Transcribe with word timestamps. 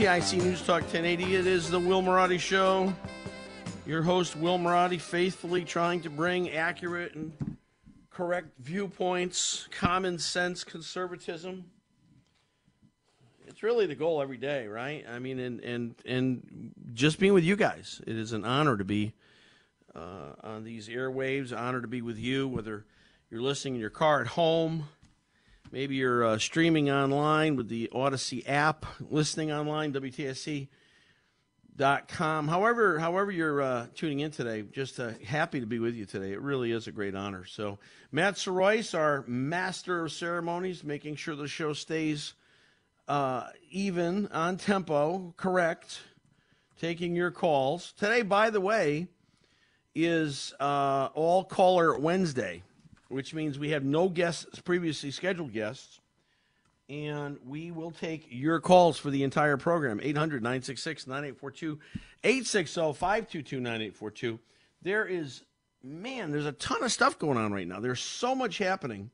WTIC 0.00 0.42
News 0.42 0.62
Talk 0.62 0.80
1080. 0.80 1.34
It 1.34 1.46
is 1.46 1.68
the 1.68 1.78
Will 1.78 2.00
Marotti 2.00 2.40
Show. 2.40 2.90
Your 3.84 4.00
host, 4.00 4.34
Will 4.34 4.58
Marotti, 4.58 4.98
faithfully 4.98 5.62
trying 5.62 6.00
to 6.00 6.08
bring 6.08 6.50
accurate 6.52 7.14
and 7.14 7.58
correct 8.08 8.48
viewpoints, 8.60 9.68
common 9.70 10.18
sense, 10.18 10.64
conservatism. 10.64 11.66
It's 13.46 13.62
really 13.62 13.84
the 13.84 13.94
goal 13.94 14.22
every 14.22 14.38
day, 14.38 14.68
right? 14.68 15.04
I 15.06 15.18
mean, 15.18 15.38
and 15.38 15.60
and 15.60 15.94
and 16.06 16.72
just 16.94 17.18
being 17.18 17.34
with 17.34 17.44
you 17.44 17.56
guys, 17.56 18.00
it 18.06 18.16
is 18.16 18.32
an 18.32 18.46
honor 18.46 18.78
to 18.78 18.84
be 18.84 19.12
uh, 19.94 20.32
on 20.42 20.64
these 20.64 20.88
airwaves. 20.88 21.54
Honor 21.54 21.82
to 21.82 21.88
be 21.88 22.00
with 22.00 22.16
you, 22.16 22.48
whether 22.48 22.86
you're 23.30 23.42
listening 23.42 23.74
in 23.74 23.80
your 23.82 23.90
car 23.90 24.22
at 24.22 24.28
home, 24.28 24.88
maybe 25.70 25.94
you're 25.96 26.24
uh, 26.24 26.38
streaming 26.38 26.90
online 26.90 27.56
with 27.56 27.68
the 27.68 27.90
Audacy 27.92 28.48
app, 28.48 28.86
listening 29.10 29.52
online, 29.52 29.92
WTIC.com. 29.92 30.68
However, 32.48 32.98
however 32.98 33.30
you're 33.30 33.62
uh, 33.62 33.86
tuning 33.94 34.20
in 34.20 34.30
today, 34.30 34.62
just 34.62 34.98
uh, 34.98 35.12
happy 35.24 35.60
to 35.60 35.66
be 35.66 35.78
with 35.78 35.94
you 35.94 36.06
today. 36.06 36.32
It 36.32 36.40
really 36.40 36.72
is 36.72 36.86
a 36.86 36.92
great 36.92 37.14
honor. 37.14 37.44
So, 37.44 37.78
Matt 38.12 38.34
Sorois, 38.34 38.98
our 38.98 39.24
master 39.26 40.04
of 40.04 40.12
ceremonies, 40.12 40.82
making 40.84 41.16
sure 41.16 41.36
the 41.36 41.48
show 41.48 41.72
stays 41.72 42.34
uh, 43.08 43.48
even, 43.70 44.28
on 44.28 44.56
tempo, 44.56 45.34
correct, 45.36 46.00
taking 46.80 47.14
your 47.14 47.30
calls. 47.30 47.92
Today, 47.92 48.22
by 48.22 48.50
the 48.50 48.60
way, 48.60 49.08
is 49.94 50.54
uh, 50.60 51.08
All 51.14 51.44
Caller 51.44 51.98
Wednesday, 51.98 52.62
which 53.10 53.34
means 53.34 53.58
we 53.58 53.70
have 53.70 53.84
no 53.84 54.08
guests, 54.08 54.60
previously 54.60 55.10
scheduled 55.10 55.52
guests, 55.52 56.00
and 56.88 57.38
we 57.44 57.72
will 57.72 57.90
take 57.90 58.26
your 58.30 58.60
calls 58.60 58.98
for 58.98 59.10
the 59.10 59.24
entire 59.24 59.56
program 59.56 60.00
800 60.02 60.42
966 60.42 61.06
9842 61.06 61.78
860 62.22 62.92
522 62.94 63.60
9842. 63.60 64.38
There 64.82 65.06
is, 65.06 65.42
man, 65.82 66.30
there's 66.30 66.46
a 66.46 66.52
ton 66.52 66.82
of 66.84 66.92
stuff 66.92 67.18
going 67.18 67.36
on 67.36 67.52
right 67.52 67.66
now. 67.66 67.80
There's 67.80 68.00
so 68.00 68.34
much 68.34 68.58
happening. 68.58 69.10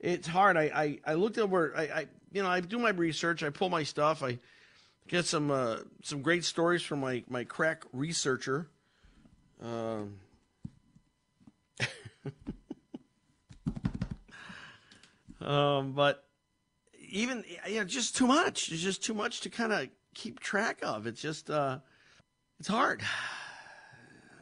It's 0.00 0.26
hard. 0.26 0.56
I, 0.56 0.62
I, 0.62 0.98
I 1.04 1.14
looked 1.14 1.38
over, 1.38 1.72
I, 1.76 1.82
I, 1.82 2.06
you 2.32 2.42
know, 2.42 2.48
I 2.48 2.60
do 2.60 2.78
my 2.78 2.90
research, 2.90 3.44
I 3.44 3.50
pull 3.50 3.68
my 3.68 3.84
stuff, 3.84 4.22
I 4.22 4.38
get 5.06 5.26
some 5.26 5.50
uh, 5.50 5.78
some 6.02 6.22
great 6.22 6.44
stories 6.44 6.82
from 6.82 7.00
my, 7.00 7.22
my 7.28 7.44
crack 7.44 7.84
researcher. 7.92 8.68
Um, 9.62 10.16
um, 15.40 15.92
but 15.92 16.24
even 17.10 17.44
you 17.66 17.76
know, 17.76 17.84
just 17.84 18.16
too 18.16 18.26
much. 18.26 18.70
It's 18.70 18.82
just 18.82 19.02
too 19.02 19.14
much 19.14 19.40
to 19.42 19.50
kind 19.50 19.72
of 19.72 19.88
keep 20.14 20.40
track 20.40 20.80
of. 20.82 21.06
It's 21.06 21.20
just 21.20 21.50
uh, 21.50 21.78
it's 22.58 22.68
hard. 22.68 23.02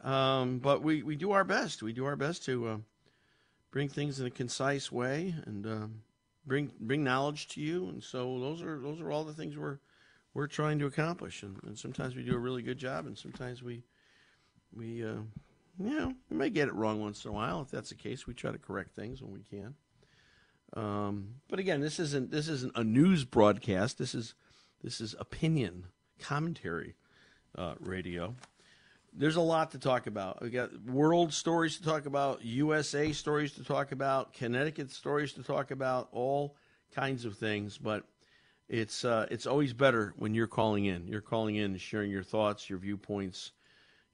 Um, 0.03 0.59
but 0.59 0.83
we, 0.83 1.03
we 1.03 1.15
do 1.15 1.31
our 1.31 1.43
best. 1.43 1.83
We 1.83 1.91
do 1.91 2.05
our 2.05 2.15
best 2.15 2.45
to 2.45 2.67
uh, 2.67 2.77
bring 3.71 3.89
things 3.89 4.19
in 4.19 4.25
a 4.25 4.31
concise 4.31 4.91
way 4.91 5.35
and 5.45 5.65
um, 5.65 6.01
bring 6.45 6.71
bring 6.79 7.03
knowledge 7.03 7.49
to 7.49 7.61
you. 7.61 7.89
And 7.89 8.03
so 8.03 8.39
those 8.39 8.61
are 8.61 8.79
those 8.79 9.01
are 9.01 9.11
all 9.11 9.23
the 9.23 9.33
things 9.33 9.57
we're 9.57 9.79
we're 10.33 10.47
trying 10.47 10.79
to 10.79 10.85
accomplish. 10.85 11.43
And, 11.43 11.57
and 11.63 11.77
sometimes 11.77 12.15
we 12.15 12.23
do 12.23 12.35
a 12.35 12.39
really 12.39 12.61
good 12.61 12.77
job, 12.77 13.05
and 13.05 13.17
sometimes 13.17 13.61
we 13.61 13.83
we 14.73 15.03
uh, 15.03 15.19
you 15.79 15.99
know 15.99 16.13
we 16.29 16.37
may 16.37 16.49
get 16.49 16.67
it 16.67 16.73
wrong 16.73 17.01
once 17.01 17.25
in 17.25 17.31
a 17.31 17.33
while. 17.33 17.61
If 17.61 17.69
that's 17.69 17.89
the 17.89 17.95
case, 17.95 18.25
we 18.25 18.33
try 18.33 18.51
to 18.51 18.57
correct 18.57 18.95
things 18.95 19.21
when 19.21 19.33
we 19.33 19.43
can. 19.43 19.75
Um, 20.73 21.35
but 21.49 21.59
again, 21.59 21.81
this 21.81 21.99
isn't 21.99 22.31
this 22.31 22.47
isn't 22.47 22.73
a 22.75 22.83
news 22.83 23.25
broadcast. 23.25 23.97
This 23.97 24.13
is 24.13 24.33
this 24.83 25.01
is 25.01 25.15
opinion 25.19 25.87
commentary 26.19 26.95
uh, 27.57 27.75
radio. 27.79 28.35
There's 29.13 29.35
a 29.35 29.41
lot 29.41 29.71
to 29.71 29.79
talk 29.79 30.05
about. 30.05 30.41
We 30.41 30.49
got 30.49 30.79
world 30.83 31.33
stories 31.33 31.77
to 31.77 31.83
talk 31.83 32.05
about, 32.05 32.43
USA 32.43 33.11
stories 33.13 33.53
to 33.53 33.63
talk 33.63 33.91
about, 33.91 34.33
Connecticut 34.33 34.91
stories 34.91 35.33
to 35.33 35.43
talk 35.43 35.71
about, 35.71 36.09
all 36.11 36.55
kinds 36.93 37.25
of 37.25 37.35
things. 37.37 37.77
But 37.77 38.03
it's 38.69 39.05
uh, 39.05 39.25
it's 39.31 39.47
always 39.47 39.73
better 39.73 40.13
when 40.17 40.35
you're 40.35 40.47
calling 40.47 40.85
in. 40.85 41.07
You're 41.07 41.21
calling 41.21 41.55
in 41.55 41.71
and 41.71 41.81
sharing 41.81 42.11
your 42.11 42.23
thoughts, 42.23 42.69
your 42.69 42.79
viewpoints, 42.79 43.53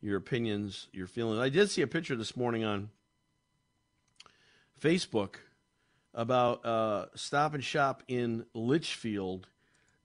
your 0.01 0.17
opinions, 0.17 0.87
your 0.93 1.07
feelings. 1.07 1.39
I 1.39 1.49
did 1.49 1.69
see 1.69 1.81
a 1.81 1.87
picture 1.87 2.15
this 2.15 2.37
morning 2.37 2.63
on 2.63 2.89
Facebook 4.79 5.35
about 6.13 6.65
uh, 6.65 7.05
Stop 7.15 7.53
and 7.53 7.63
Shop 7.63 8.03
in 8.07 8.45
Litchfield, 8.53 9.47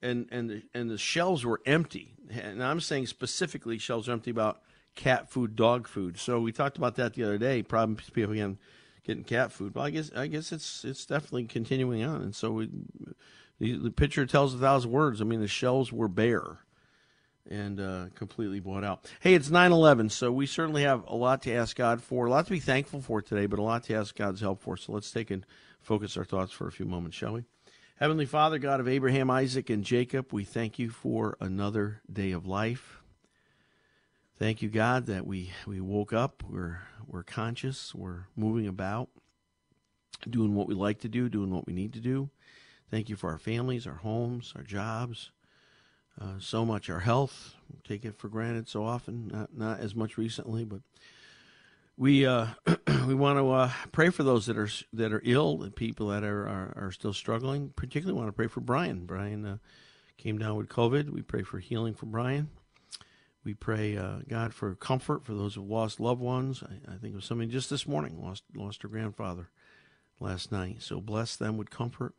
and 0.03 0.27
and 0.31 0.51
the, 0.51 0.63
and 0.75 0.91
the 0.91 0.99
shelves 0.99 1.45
were 1.45 1.61
empty. 1.67 2.15
And 2.31 2.63
I'm 2.63 2.81
saying 2.81 3.07
specifically 3.07 3.79
shelves 3.79 4.09
are 4.09 4.13
empty 4.13 4.31
about 4.31 4.61
cat 4.95 5.31
food, 5.31 5.57
dog 5.57 5.89
food. 5.89 6.19
So 6.19 6.41
we 6.41 6.53
talked 6.53 6.77
about 6.77 6.97
that 6.97 7.15
the 7.15 7.25
other 7.25 7.39
day. 7.39 7.63
Problems 7.63 8.11
people 8.11 8.33
again 8.33 8.59
getting 9.05 9.25
cat 9.25 9.53
food. 9.53 9.75
Well, 9.75 9.85
I 9.85 9.91
guess 9.91 10.11
I 10.15 10.27
guess 10.27 10.53
it's 10.53 10.85
it's 10.85 11.07
definitely 11.07 11.45
continuing 11.45 12.05
on. 12.05 12.23
And 12.23 12.35
so 12.35 12.53
we, 12.53 12.71
the, 13.59 13.77
the 13.77 13.91
picture 13.91 14.27
tells 14.27 14.55
a 14.55 14.59
thousand 14.59 14.91
words. 14.91 15.21
I 15.21 15.25
mean, 15.25 15.41
the 15.41 15.49
shelves 15.49 15.93
were 15.93 16.09
bare 16.09 16.59
and 17.51 17.81
uh, 17.81 18.07
completely 18.15 18.61
bought 18.61 18.85
out. 18.85 19.11
Hey, 19.21 19.35
it's 19.35 19.51
9 19.51 19.73
11, 19.73 20.11
so 20.11 20.31
we 20.31 20.47
certainly 20.47 20.83
have 20.83 21.05
a 21.07 21.17
lot 21.17 21.43
to 21.43 21.53
ask 21.53 21.77
God 21.77 22.03
for, 22.03 22.27
a 22.27 22.31
lot 22.31 22.45
to 22.45 22.51
be 22.51 22.61
thankful 22.61 23.01
for 23.01 23.23
today, 23.23 23.47
but 23.47 23.59
a 23.59 23.63
lot 23.63 23.85
to 23.85 23.95
ask 23.95 24.15
God's 24.15 24.41
help 24.41 24.61
for. 24.61 24.77
So 24.77 24.93
let's 24.93 25.11
take 25.11 25.31
and 25.31 25.47
focus 25.89 26.19
our 26.19 26.25
thoughts 26.25 26.53
for 26.53 26.69
a 26.69 26.71
few 26.71 26.85
moments, 26.85 27.17
shall 27.17 27.33
we? 27.33 27.45
Heavenly 27.99 28.27
Father, 28.27 28.59
God 28.59 28.79
of 28.79 28.87
Abraham, 28.87 29.31
Isaac, 29.31 29.71
and 29.71 29.83
Jacob, 29.83 30.35
we 30.35 30.45
thank 30.45 30.79
you 30.79 30.91
for 30.91 31.39
another 31.41 32.03
day 32.13 32.33
of 32.33 32.47
life. 32.47 33.01
Thank 34.39 34.61
you, 34.61 34.69
God, 34.69 35.07
that 35.07 35.27
we, 35.27 35.51
we 35.67 35.81
woke 35.81 36.13
up, 36.13 36.43
we're, 36.47 36.83
we're 37.07 37.23
conscious, 37.23 37.95
we're 37.95 38.27
moving 38.37 38.67
about, 38.67 39.09
doing 40.29 40.55
what 40.55 40.69
we 40.69 40.75
like 40.75 41.01
to 41.01 41.09
do, 41.09 41.31
doing 41.31 41.51
what 41.51 41.67
we 41.67 41.73
need 41.73 41.95
to 41.95 42.01
do. 42.01 42.29
Thank 42.91 43.09
you 43.09 43.17
for 43.17 43.31
our 43.31 43.39
families, 43.39 43.87
our 43.87 43.95
homes, 43.95 44.53
our 44.57 44.65
jobs, 44.65 45.31
uh, 46.21 46.35
so 46.39 46.67
much 46.67 46.91
our 46.91 47.01
health. 47.01 47.55
We 47.73 47.81
take 47.89 48.05
it 48.05 48.19
for 48.19 48.29
granted 48.29 48.69
so 48.69 48.85
often, 48.85 49.29
not, 49.29 49.57
not 49.57 49.81
as 49.81 49.95
much 49.95 50.19
recently, 50.19 50.67
but 50.67 50.83
we 51.99 52.25
uh, 52.25 52.47
we 53.07 53.15
want 53.15 53.39
to 53.39 53.51
uh, 53.51 53.71
pray 53.93 54.11
for 54.11 54.23
those 54.23 54.47
that 54.47 54.57
are 54.57 54.69
that 54.95 55.13
are 55.13 55.21
ill 55.25 55.63
and 55.63 55.75
people 55.75 56.09
that 56.09 56.23
are, 56.23 56.49
are, 56.49 56.73
are 56.77 56.93
still 56.93 57.13
struggling. 57.13 57.71
Particularly 57.75 58.17
want 58.17 58.29
to 58.29 58.33
pray 58.33 58.47
for 58.47 58.61
Brian. 58.61 59.05
Brian 59.05 59.45
uh, 59.45 59.59
came 60.17 60.39
down 60.39 60.57
with 60.57 60.69
COVID. 60.69 61.11
We 61.11 61.23
pray 61.23 61.43
for 61.43 61.59
healing 61.59 61.95
for 61.95 62.07
Brian. 62.07 62.49
We 63.45 63.55
pray, 63.55 63.97
uh, 63.97 64.19
God, 64.29 64.55
for 64.55 64.75
comfort 64.75 65.25
for 65.25 65.35
those 65.35 65.55
who've 65.55 65.69
lost 65.69 66.01
loved 66.01 66.21
ones. 66.21 66.63
I, 66.63 66.95
I 66.95 66.97
think 66.99 67.17
of 67.17 67.25
somebody 67.25 67.51
just 67.51 67.69
this 67.69 67.87
morning 67.87 68.23
lost 68.23 68.45
lost 68.55 68.83
her 68.83 68.89
grandfather 68.89 69.49
last 70.21 70.53
night. 70.53 70.83
So 70.83 71.01
bless 71.01 71.35
them 71.35 71.57
with 71.57 71.71
comfort. 71.71 72.15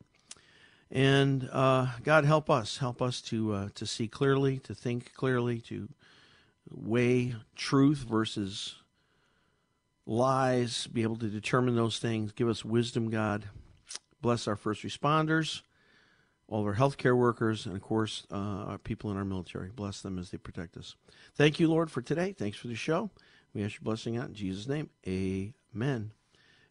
And 0.90 1.48
uh, 1.52 1.86
God, 2.02 2.24
help 2.24 2.50
us, 2.50 2.78
help 2.78 3.00
us 3.00 3.22
to 3.22 3.54
uh, 3.54 3.68
to 3.76 3.86
see 3.86 4.08
clearly, 4.08 4.58
to 4.58 4.74
think 4.74 5.14
clearly, 5.14 5.60
to 5.62 5.88
weigh 6.68 7.36
truth 7.56 8.04
versus 8.08 8.74
lies, 10.06 10.86
be 10.86 11.02
able 11.02 11.16
to 11.16 11.28
determine 11.28 11.76
those 11.76 11.98
things. 11.98 12.32
Give 12.32 12.48
us 12.48 12.64
wisdom, 12.64 13.10
God. 13.10 13.44
Bless 14.20 14.46
our 14.46 14.56
first 14.56 14.82
responders, 14.82 15.62
all 16.48 16.60
of 16.60 16.66
our 16.66 16.74
healthcare 16.74 17.16
workers, 17.16 17.64
and 17.66 17.74
of 17.74 17.82
course, 17.82 18.26
uh, 18.30 18.36
our 18.36 18.78
people 18.78 19.10
in 19.10 19.16
our 19.16 19.24
military. 19.24 19.70
Bless 19.70 20.02
them 20.02 20.18
as 20.18 20.30
they 20.30 20.38
protect 20.38 20.76
us. 20.76 20.96
Thank 21.34 21.58
you, 21.58 21.68
Lord, 21.68 21.90
for 21.90 22.02
today. 22.02 22.32
Thanks 22.32 22.58
for 22.58 22.68
the 22.68 22.74
show. 22.74 23.10
We 23.54 23.64
ask 23.64 23.74
your 23.74 23.84
blessing 23.84 24.16
out 24.16 24.28
in 24.28 24.34
Jesus' 24.34 24.68
name. 24.68 24.90
Amen. 25.06 26.12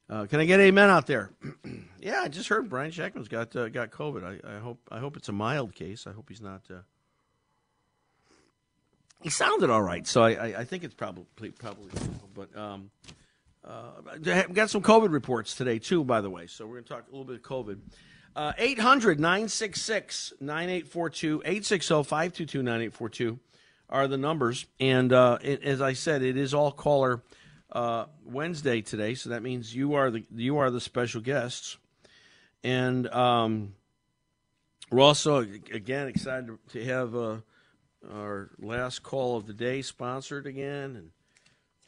Uh, 0.09 0.25
can 0.25 0.39
I 0.39 0.45
get 0.45 0.59
amen 0.59 0.89
out 0.89 1.05
there? 1.05 1.31
yeah, 1.99 2.21
I 2.23 2.29
just 2.29 2.49
heard 2.49 2.67
Brian 2.67 2.91
Shackman's 2.91 3.27
got 3.27 3.55
uh, 3.55 3.69
got 3.69 3.91
COVID. 3.91 4.23
I, 4.23 4.55
I, 4.55 4.59
hope 4.59 4.79
I 4.91 4.99
hope 4.99 5.17
it's 5.17 5.29
a 5.29 5.33
mild 5.33 5.75
case. 5.75 6.07
I 6.07 6.13
hope 6.13 6.29
he's 6.29 6.41
not. 6.41 6.63
He 9.21 9.29
sounded 9.29 9.69
all 9.69 9.81
right, 9.81 10.07
so 10.07 10.23
I, 10.23 10.31
I, 10.31 10.45
I 10.59 10.63
think 10.63 10.83
it's 10.83 10.93
probably 10.93 11.51
probably. 11.51 11.91
But 12.33 12.55
um, 12.57 12.89
uh, 13.63 14.17
got 14.53 14.69
some 14.69 14.81
COVID 14.81 15.11
reports 15.11 15.55
today 15.55 15.79
too, 15.79 16.03
by 16.03 16.21
the 16.21 16.29
way. 16.29 16.47
So 16.47 16.65
we're 16.65 16.75
going 16.75 16.85
to 16.85 16.89
talk 16.89 17.03
a 17.07 17.11
little 17.11 17.25
bit 17.25 17.35
of 17.35 17.41
COVID. 17.41 17.79
Uh, 18.35 18.53
800 18.57 19.19
966 19.19 20.33
9842 20.39 21.41
860 21.43 22.03
522 22.03 22.63
9842 22.63 23.39
are 23.89 24.07
the 24.07 24.17
numbers. 24.17 24.65
And 24.79 25.11
uh, 25.11 25.39
it, 25.41 25.63
as 25.63 25.81
I 25.81 25.93
said, 25.93 26.21
it 26.21 26.37
is 26.37 26.53
all 26.53 26.71
caller 26.71 27.21
uh, 27.71 28.05
Wednesday 28.25 28.81
today, 28.81 29.15
so 29.15 29.29
that 29.29 29.43
means 29.43 29.75
you 29.75 29.95
are 29.95 30.09
the 30.09 30.23
you 30.33 30.57
are 30.57 30.71
the 30.71 30.81
special 30.81 31.21
guests, 31.21 31.77
and 32.63 33.07
um, 33.09 33.75
we're 34.89 35.01
also 35.01 35.39
again 35.39 36.07
excited 36.07 36.57
to 36.69 36.85
have 36.85 37.15
uh, 37.15 37.37
our 38.13 38.49
last 38.59 39.03
call 39.03 39.37
of 39.37 39.47
the 39.47 39.53
day 39.53 39.81
sponsored 39.81 40.45
again, 40.45 40.95
and 40.95 41.09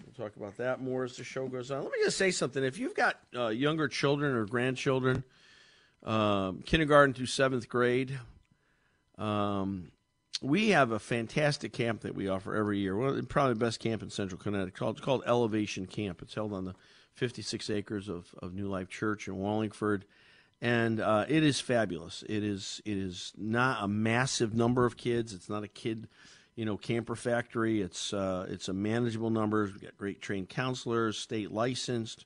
we'll 0.05 0.27
talk 0.27 0.35
about 0.35 0.57
that 0.57 0.81
more 0.81 1.03
as 1.03 1.17
the 1.17 1.23
show 1.23 1.47
goes 1.47 1.71
on. 1.71 1.83
Let 1.83 1.91
me 1.91 1.99
just 2.03 2.17
say 2.17 2.31
something: 2.31 2.63
if 2.63 2.77
you've 2.77 2.95
got 2.95 3.17
uh, 3.35 3.47
younger 3.47 3.87
children 3.87 4.35
or 4.35 4.45
grandchildren, 4.45 5.23
um, 6.03 6.61
kindergarten 6.65 7.13
through 7.13 7.27
seventh 7.27 7.69
grade. 7.69 8.17
Um, 9.17 9.91
we 10.41 10.69
have 10.69 10.91
a 10.91 10.99
fantastic 10.99 11.71
camp 11.71 12.01
that 12.01 12.15
we 12.15 12.27
offer 12.27 12.55
every 12.55 12.79
year. 12.79 12.95
Well, 12.95 13.21
probably 13.29 13.53
the 13.53 13.59
best 13.59 13.79
camp 13.79 14.01
in 14.01 14.09
Central 14.09 14.41
Connecticut. 14.41 14.73
Called, 14.73 14.97
it's 14.97 15.05
called 15.05 15.23
Elevation 15.27 15.85
Camp. 15.85 16.21
It's 16.23 16.33
held 16.33 16.51
on 16.51 16.65
the 16.65 16.73
56 17.13 17.69
acres 17.69 18.09
of, 18.09 18.33
of 18.41 18.53
New 18.53 18.67
Life 18.67 18.89
Church 18.89 19.27
in 19.27 19.37
Wallingford, 19.37 20.05
and 20.61 20.99
uh, 20.99 21.25
it 21.27 21.43
is 21.43 21.59
fabulous. 21.59 22.23
It 22.29 22.43
is 22.43 22.81
it 22.85 22.97
is 22.97 23.33
not 23.37 23.83
a 23.83 23.87
massive 23.87 24.53
number 24.53 24.85
of 24.85 24.97
kids. 24.97 25.33
It's 25.33 25.49
not 25.49 25.63
a 25.63 25.67
kid, 25.67 26.07
you 26.55 26.65
know, 26.65 26.77
camper 26.77 27.15
factory. 27.15 27.81
It's 27.81 28.13
uh, 28.13 28.45
it's 28.49 28.67
a 28.67 28.73
manageable 28.73 29.29
number. 29.29 29.63
We've 29.63 29.81
got 29.81 29.97
great 29.97 30.21
trained 30.21 30.49
counselors, 30.49 31.17
state 31.17 31.51
licensed. 31.51 32.25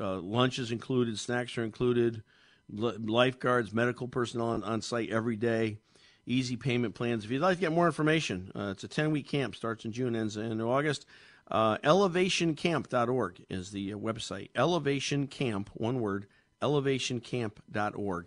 Uh, 0.00 0.16
lunch 0.16 0.58
is 0.58 0.70
included, 0.70 1.18
snacks 1.18 1.58
are 1.58 1.64
included, 1.64 2.22
lifeguards, 2.70 3.72
medical 3.72 4.06
personnel 4.08 4.48
on, 4.48 4.62
on 4.62 4.80
site 4.80 5.10
every 5.10 5.36
day 5.36 5.78
easy 6.26 6.56
payment 6.56 6.94
plans. 6.94 7.24
If 7.24 7.30
you'd 7.30 7.42
like 7.42 7.56
to 7.56 7.60
get 7.60 7.72
more 7.72 7.86
information, 7.86 8.52
uh, 8.54 8.68
it's 8.70 8.84
a 8.84 8.88
10 8.88 9.10
week 9.10 9.28
camp, 9.28 9.56
starts 9.56 9.84
in 9.84 9.92
June, 9.92 10.14
ends 10.14 10.36
in 10.36 10.60
August. 10.60 11.06
Uh, 11.50 11.78
elevationcamp.org 11.78 13.44
is 13.50 13.72
the 13.72 13.92
uh, 13.92 13.96
website. 13.96 14.50
Elevation 14.54 15.26
Camp, 15.26 15.68
one 15.74 16.00
word, 16.00 16.26
elevationcamp.org 16.62 18.26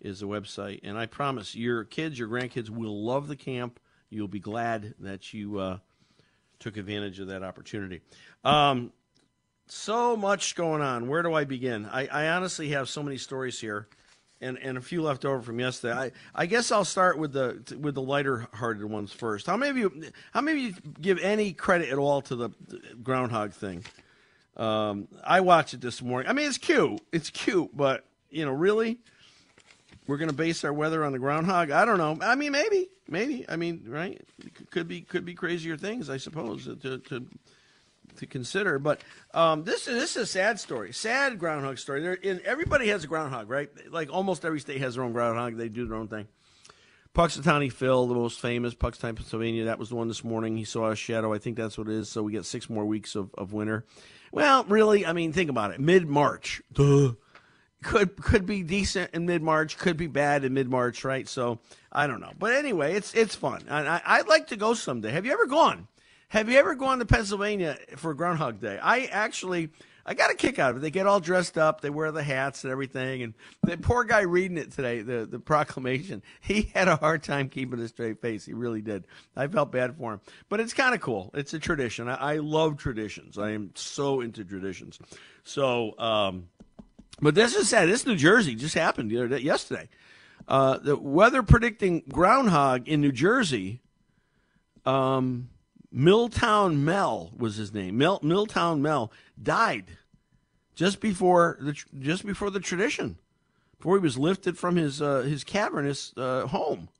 is 0.00 0.20
the 0.20 0.28
website. 0.28 0.80
And 0.82 0.98
I 0.98 1.06
promise 1.06 1.54
your 1.54 1.84
kids, 1.84 2.18
your 2.18 2.28
grandkids 2.28 2.68
will 2.68 3.04
love 3.04 3.28
the 3.28 3.36
camp. 3.36 3.80
You'll 4.10 4.28
be 4.28 4.40
glad 4.40 4.94
that 5.00 5.32
you 5.32 5.58
uh, 5.58 5.78
took 6.58 6.76
advantage 6.76 7.20
of 7.20 7.28
that 7.28 7.42
opportunity. 7.42 8.00
Um, 8.44 8.92
so 9.66 10.16
much 10.16 10.54
going 10.54 10.82
on. 10.82 11.08
Where 11.08 11.22
do 11.22 11.34
I 11.34 11.44
begin? 11.44 11.86
I, 11.86 12.06
I 12.06 12.28
honestly 12.28 12.68
have 12.70 12.88
so 12.88 13.02
many 13.02 13.18
stories 13.18 13.60
here 13.60 13.88
and, 14.40 14.58
and 14.58 14.78
a 14.78 14.80
few 14.80 15.02
left 15.02 15.24
over 15.24 15.42
from 15.42 15.58
yesterday. 15.58 15.94
I, 15.94 16.12
I 16.34 16.46
guess 16.46 16.70
I'll 16.70 16.84
start 16.84 17.18
with 17.18 17.32
the 17.32 17.76
with 17.80 17.94
the 17.94 18.02
lighter 18.02 18.46
hearted 18.52 18.84
ones 18.84 19.12
first. 19.12 19.46
How 19.46 19.56
many 19.56 19.70
of 19.70 19.76
you 19.76 20.10
how 20.32 20.40
many 20.40 20.68
of 20.68 20.76
you 20.76 20.92
give 21.00 21.18
any 21.18 21.52
credit 21.52 21.88
at 21.88 21.98
all 21.98 22.22
to 22.22 22.36
the, 22.36 22.50
groundhog 23.02 23.52
thing? 23.52 23.84
Um, 24.56 25.08
I 25.22 25.40
watched 25.40 25.74
it 25.74 25.80
this 25.80 26.00
morning. 26.00 26.30
I 26.30 26.32
mean, 26.32 26.48
it's 26.48 26.58
cute. 26.58 27.00
It's 27.12 27.30
cute, 27.30 27.76
but 27.76 28.04
you 28.30 28.44
know, 28.44 28.52
really, 28.52 28.98
we're 30.06 30.16
going 30.16 30.30
to 30.30 30.34
base 30.34 30.64
our 30.64 30.72
weather 30.72 31.04
on 31.04 31.12
the 31.12 31.18
groundhog. 31.18 31.70
I 31.70 31.84
don't 31.84 31.98
know. 31.98 32.18
I 32.22 32.34
mean, 32.34 32.52
maybe, 32.52 32.88
maybe. 33.08 33.44
I 33.48 33.56
mean, 33.56 33.84
right? 33.86 34.20
Could 34.70 34.88
be 34.88 35.02
could 35.02 35.24
be 35.24 35.34
crazier 35.34 35.76
things, 35.76 36.08
I 36.08 36.16
suppose, 36.16 36.64
to, 36.64 36.98
to 36.98 37.26
to 38.16 38.26
consider. 38.26 38.78
But 38.78 39.00
um, 39.34 39.64
this 39.64 39.84
this 39.84 40.16
is 40.16 40.22
a 40.22 40.26
sad 40.26 40.58
story, 40.58 40.92
sad 40.92 41.38
groundhog 41.38 41.78
story. 41.78 42.00
There, 42.00 42.40
everybody 42.44 42.88
has 42.88 43.04
a 43.04 43.06
groundhog, 43.06 43.50
right? 43.50 43.70
Like 43.90 44.12
almost 44.12 44.44
every 44.44 44.60
state 44.60 44.80
has 44.80 44.94
their 44.94 45.04
own 45.04 45.12
groundhog. 45.12 45.56
They 45.56 45.68
do 45.68 45.86
their 45.86 45.98
own 45.98 46.08
thing. 46.08 46.28
Punxsutawney 47.14 47.72
Phil, 47.72 48.06
the 48.06 48.14
most 48.14 48.40
famous, 48.40 48.74
Punxsutawney, 48.74 49.16
Pennsylvania. 49.16 49.64
That 49.64 49.78
was 49.78 49.88
the 49.88 49.96
one 49.96 50.08
this 50.08 50.22
morning. 50.22 50.58
He 50.58 50.64
saw 50.64 50.90
a 50.90 50.96
shadow. 50.96 51.32
I 51.32 51.38
think 51.38 51.56
that's 51.56 51.78
what 51.78 51.88
it 51.88 51.94
is. 51.94 52.10
So 52.10 52.22
we 52.22 52.32
get 52.32 52.44
six 52.44 52.68
more 52.68 52.84
weeks 52.84 53.14
of, 53.14 53.34
of 53.38 53.54
winter. 53.54 53.86
Well, 54.36 54.64
really, 54.64 55.06
I 55.06 55.14
mean, 55.14 55.32
think 55.32 55.48
about 55.48 55.70
it. 55.70 55.80
Mid 55.80 56.06
March, 56.06 56.60
could 57.82 58.16
could 58.20 58.44
be 58.44 58.62
decent 58.62 59.14
in 59.14 59.24
mid 59.24 59.42
March, 59.42 59.78
could 59.78 59.96
be 59.96 60.08
bad 60.08 60.44
in 60.44 60.52
mid 60.52 60.68
March, 60.68 61.04
right? 61.04 61.26
So 61.26 61.60
I 61.90 62.06
don't 62.06 62.20
know. 62.20 62.32
But 62.38 62.52
anyway, 62.52 62.94
it's 62.94 63.14
it's 63.14 63.34
fun. 63.34 63.62
I, 63.70 64.02
I'd 64.04 64.28
like 64.28 64.48
to 64.48 64.56
go 64.56 64.74
someday. 64.74 65.10
Have 65.10 65.24
you 65.24 65.32
ever 65.32 65.46
gone? 65.46 65.88
Have 66.28 66.50
you 66.50 66.58
ever 66.58 66.74
gone 66.74 66.98
to 66.98 67.06
Pennsylvania 67.06 67.78
for 67.96 68.12
Groundhog 68.12 68.60
Day? 68.60 68.78
I 68.82 69.04
actually, 69.06 69.70
I 70.08 70.14
got 70.14 70.30
a 70.30 70.34
kick 70.34 70.60
out 70.60 70.70
of 70.70 70.76
it. 70.76 70.80
They 70.80 70.92
get 70.92 71.08
all 71.08 71.18
dressed 71.18 71.58
up, 71.58 71.80
they 71.80 71.90
wear 71.90 72.12
the 72.12 72.22
hats 72.22 72.62
and 72.62 72.70
everything. 72.70 73.22
And 73.24 73.34
the 73.64 73.76
poor 73.76 74.04
guy 74.04 74.20
reading 74.20 74.56
it 74.56 74.70
today, 74.70 75.02
the, 75.02 75.26
the 75.26 75.40
proclamation, 75.40 76.22
he 76.40 76.70
had 76.74 76.86
a 76.86 76.94
hard 76.96 77.24
time 77.24 77.48
keeping 77.48 77.80
a 77.80 77.88
straight 77.88 78.22
face. 78.22 78.46
He 78.46 78.52
really 78.52 78.80
did. 78.80 79.06
I 79.34 79.48
felt 79.48 79.72
bad 79.72 79.96
for 79.96 80.14
him. 80.14 80.20
But 80.48 80.60
it's 80.60 80.72
kind 80.72 80.94
of 80.94 81.00
cool. 81.00 81.30
It's 81.34 81.52
a 81.54 81.58
tradition. 81.58 82.08
I, 82.08 82.14
I, 82.14 82.36
love 82.36 82.76
traditions. 82.76 83.36
I 83.36 83.50
am 83.50 83.72
so 83.74 84.20
into 84.20 84.44
traditions. 84.44 85.00
So, 85.42 85.98
um, 85.98 86.48
but 87.20 87.34
this 87.34 87.56
is 87.56 87.68
sad. 87.68 87.88
This 87.88 88.06
New 88.06 88.16
Jersey 88.16 88.54
just 88.54 88.74
happened 88.74 89.10
the 89.10 89.18
other 89.18 89.28
day, 89.28 89.38
yesterday. 89.38 89.88
Uh, 90.46 90.78
the 90.78 90.96
weather 90.96 91.42
predicting 91.42 92.04
groundhog 92.08 92.86
in 92.86 93.00
New 93.00 93.10
Jersey. 93.10 93.80
Um, 94.84 95.48
Milltown 95.96 96.84
Mel 96.84 97.32
was 97.38 97.56
his 97.56 97.72
name. 97.72 97.96
Mil- 97.96 98.20
Milltown 98.22 98.82
Mel 98.82 99.10
died 99.42 99.96
just 100.74 101.00
before 101.00 101.56
the 101.58 101.72
just 101.98 102.26
before 102.26 102.50
the 102.50 102.60
tradition, 102.60 103.16
before 103.78 103.96
he 103.96 104.02
was 104.02 104.18
lifted 104.18 104.58
from 104.58 104.76
his 104.76 105.00
uh, 105.00 105.22
his 105.22 105.42
cavernous 105.42 106.12
uh, 106.18 106.46
home. 106.48 106.90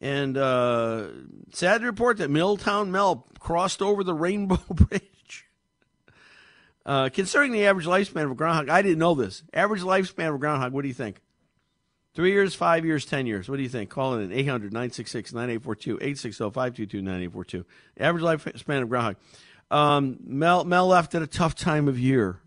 And 0.00 0.38
uh, 0.38 1.08
sad 1.52 1.80
to 1.80 1.86
report 1.88 2.18
that 2.18 2.30
Milltown 2.30 2.92
Mel 2.92 3.26
crossed 3.40 3.82
over 3.82 4.04
the 4.04 4.14
Rainbow 4.14 4.60
Bridge. 4.70 5.48
Uh, 6.86 7.08
considering 7.08 7.50
the 7.50 7.66
average 7.66 7.86
lifespan 7.86 8.24
of 8.24 8.30
a 8.30 8.36
groundhog, 8.36 8.68
I 8.68 8.82
didn't 8.82 9.00
know 9.00 9.16
this. 9.16 9.42
Average 9.52 9.82
lifespan 9.82 10.28
of 10.28 10.36
a 10.36 10.38
groundhog, 10.38 10.72
what 10.72 10.82
do 10.82 10.88
you 10.88 10.94
think? 10.94 11.20
Three 12.14 12.32
years, 12.32 12.54
five 12.54 12.84
years, 12.84 13.06
ten 13.06 13.26
years. 13.26 13.48
What 13.48 13.56
do 13.56 13.62
you 13.62 13.68
think? 13.70 13.88
Call 13.88 14.14
in 14.14 14.32
800 14.32 14.72
966 14.72 15.32
9842 15.32 15.94
860 15.94 16.44
522 16.44 17.02
9842. 17.02 17.64
Average 17.98 18.24
lifespan 18.24 18.82
of 18.82 18.88
groundhog. 18.90 19.16
Um, 19.70 20.18
Mel, 20.22 20.64
Mel 20.64 20.86
left 20.86 21.14
at 21.14 21.22
a 21.22 21.26
tough 21.26 21.54
time 21.54 21.88
of 21.88 21.98
year 21.98 22.40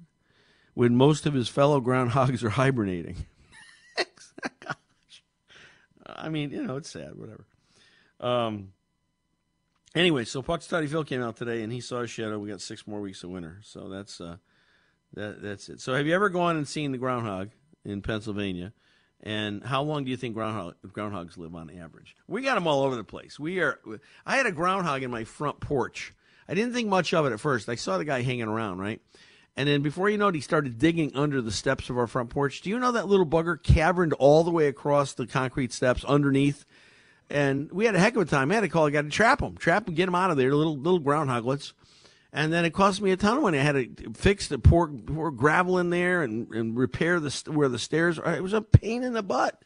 when 0.75 0.95
most 0.95 1.25
of 1.25 1.33
his 1.33 1.49
fellow 1.49 1.81
groundhogs 1.81 2.43
are 2.43 2.51
hibernating. 2.51 3.25
Gosh. 4.59 5.23
I 6.05 6.29
mean, 6.29 6.51
you 6.51 6.61
know, 6.61 6.75
it's 6.75 6.91
sad, 6.91 7.17
whatever. 7.17 7.45
Um, 8.19 8.73
anyway, 9.95 10.25
so 10.25 10.43
Punxsutawney 10.43 10.87
Phil 10.87 11.03
came 11.03 11.23
out 11.23 11.37
today 11.37 11.63
and 11.63 11.73
he 11.73 11.81
saw 11.81 12.01
a 12.01 12.07
shadow. 12.07 12.37
We 12.37 12.49
got 12.49 12.61
six 12.61 12.85
more 12.85 13.01
weeks 13.01 13.23
of 13.23 13.31
winter. 13.31 13.59
So 13.63 13.89
that's, 13.89 14.21
uh, 14.21 14.37
that, 15.15 15.41
that's 15.41 15.69
it. 15.69 15.81
So 15.81 15.95
have 15.95 16.05
you 16.05 16.13
ever 16.13 16.29
gone 16.29 16.55
and 16.55 16.67
seen 16.67 16.91
the 16.91 16.99
groundhog 16.99 17.49
in 17.83 18.03
Pennsylvania? 18.03 18.71
And 19.21 19.63
how 19.63 19.81
long 19.81 20.03
do 20.03 20.11
you 20.11 20.17
think 20.17 20.35
groundhog, 20.35 20.75
groundhogs 20.87 21.37
live 21.37 21.55
on 21.55 21.71
average? 21.71 22.15
We 22.27 22.41
got 22.41 22.55
them 22.55 22.67
all 22.67 22.83
over 22.83 22.95
the 22.95 23.03
place. 23.03 23.39
We 23.39 23.59
are. 23.59 23.79
I 24.25 24.37
had 24.37 24.45
a 24.45 24.51
groundhog 24.51 25.03
in 25.03 25.11
my 25.11 25.23
front 25.23 25.59
porch. 25.59 26.13
I 26.47 26.53
didn't 26.53 26.73
think 26.73 26.89
much 26.89 27.13
of 27.13 27.25
it 27.25 27.31
at 27.31 27.39
first. 27.39 27.69
I 27.69 27.75
saw 27.75 27.97
the 27.97 28.05
guy 28.05 28.21
hanging 28.21 28.47
around, 28.47 28.79
right? 28.79 29.01
And 29.57 29.67
then 29.67 29.81
before 29.81 30.09
you 30.09 30.17
know 30.17 30.27
it, 30.27 30.35
he 30.35 30.41
started 30.41 30.77
digging 30.77 31.15
under 31.15 31.41
the 31.41 31.51
steps 31.51 31.89
of 31.89 31.97
our 31.97 32.07
front 32.07 32.29
porch. 32.29 32.61
Do 32.61 32.69
you 32.69 32.77
know 32.77 32.91
that 32.91 33.07
little 33.07 33.25
bugger 33.25 33.61
caverned 33.61 34.13
all 34.13 34.43
the 34.43 34.51
way 34.51 34.67
across 34.67 35.13
the 35.13 35.25
concrete 35.25 35.71
steps 35.73 36.03
underneath 36.03 36.65
and 37.29 37.71
we 37.71 37.85
had 37.85 37.95
a 37.95 37.99
heck 37.99 38.15
of 38.15 38.21
a 38.21 38.25
time. 38.25 38.51
I 38.51 38.55
had 38.55 38.61
to 38.61 38.69
call 38.69 38.85
a 38.85 38.91
guy 38.91 39.01
to 39.01 39.09
trap 39.09 39.39
them, 39.39 39.57
trap 39.57 39.85
them, 39.85 39.95
get 39.95 40.05
them 40.05 40.15
out 40.15 40.31
of 40.31 40.37
there, 40.37 40.53
little 40.53 40.77
little 40.77 40.99
groundhoglets. 40.99 41.73
And 42.35 42.51
then 42.51 42.65
it 42.65 42.73
cost 42.73 43.01
me 43.01 43.11
a 43.11 43.17
ton 43.17 43.37
of 43.37 43.43
money. 43.43 43.59
I 43.59 43.61
had 43.61 43.97
to 43.97 44.13
fix 44.13 44.49
the 44.49 44.59
pour 44.59 44.87
gravel 44.87 45.79
in 45.79 45.89
there 45.89 46.21
and, 46.21 46.53
and 46.53 46.75
repair 46.75 47.21
the 47.21 47.31
where 47.47 47.69
the 47.69 47.79
stairs 47.79 48.19
are. 48.19 48.35
It 48.35 48.43
was 48.43 48.51
a 48.51 48.61
pain 48.61 49.03
in 49.03 49.13
the 49.13 49.23
butt. 49.23 49.63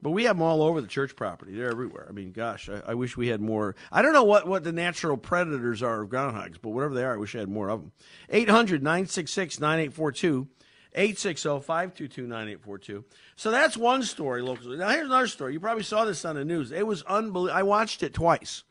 But 0.00 0.12
we 0.12 0.24
have 0.24 0.36
them 0.36 0.42
all 0.42 0.62
over 0.62 0.80
the 0.80 0.88
church 0.88 1.14
property. 1.14 1.54
They're 1.54 1.70
everywhere. 1.70 2.06
I 2.08 2.12
mean, 2.12 2.32
gosh, 2.32 2.70
I, 2.70 2.80
I, 2.88 2.94
wish 2.94 3.16
we 3.16 3.28
had 3.28 3.42
more. 3.42 3.76
I 3.92 4.00
don't 4.00 4.14
know 4.14 4.24
what, 4.24 4.48
what 4.48 4.64
the 4.64 4.72
natural 4.72 5.18
predators 5.18 5.82
are 5.82 6.00
of 6.00 6.08
groundhogs, 6.08 6.56
but 6.60 6.70
whatever 6.70 6.94
they 6.94 7.04
are, 7.04 7.12
I 7.12 7.18
wish 7.18 7.36
I 7.36 7.40
had 7.40 7.48
more 7.50 7.68
of 7.68 7.82
them. 7.82 7.92
800 8.30 8.82
966 8.82 9.60
9842. 9.60 10.48
860 10.94 11.48
522 11.60 12.22
9842. 12.22 13.04
So 13.36 13.50
that's 13.50 13.76
one 13.76 14.02
story 14.02 14.40
locally. 14.40 14.78
Now, 14.78 14.88
here's 14.88 15.06
another 15.06 15.28
story. 15.28 15.52
You 15.52 15.60
probably 15.60 15.84
saw 15.84 16.06
this 16.06 16.24
on 16.24 16.36
the 16.36 16.44
news. 16.44 16.72
It 16.72 16.86
was 16.86 17.02
unbelievable. 17.02 17.56
I 17.56 17.62
watched 17.62 18.02
it 18.02 18.14
twice. 18.14 18.64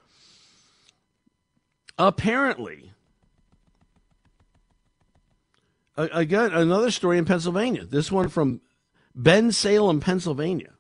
Apparently, 1.98 2.92
again, 5.98 6.54
another 6.54 6.92
story 6.92 7.18
in 7.18 7.26
Pennsylvania. 7.26 7.86
This 7.86 8.12
one 8.12 8.30
from 8.30 8.62
Bensalem, 9.18 10.02
Pennsylvania. 10.02 10.74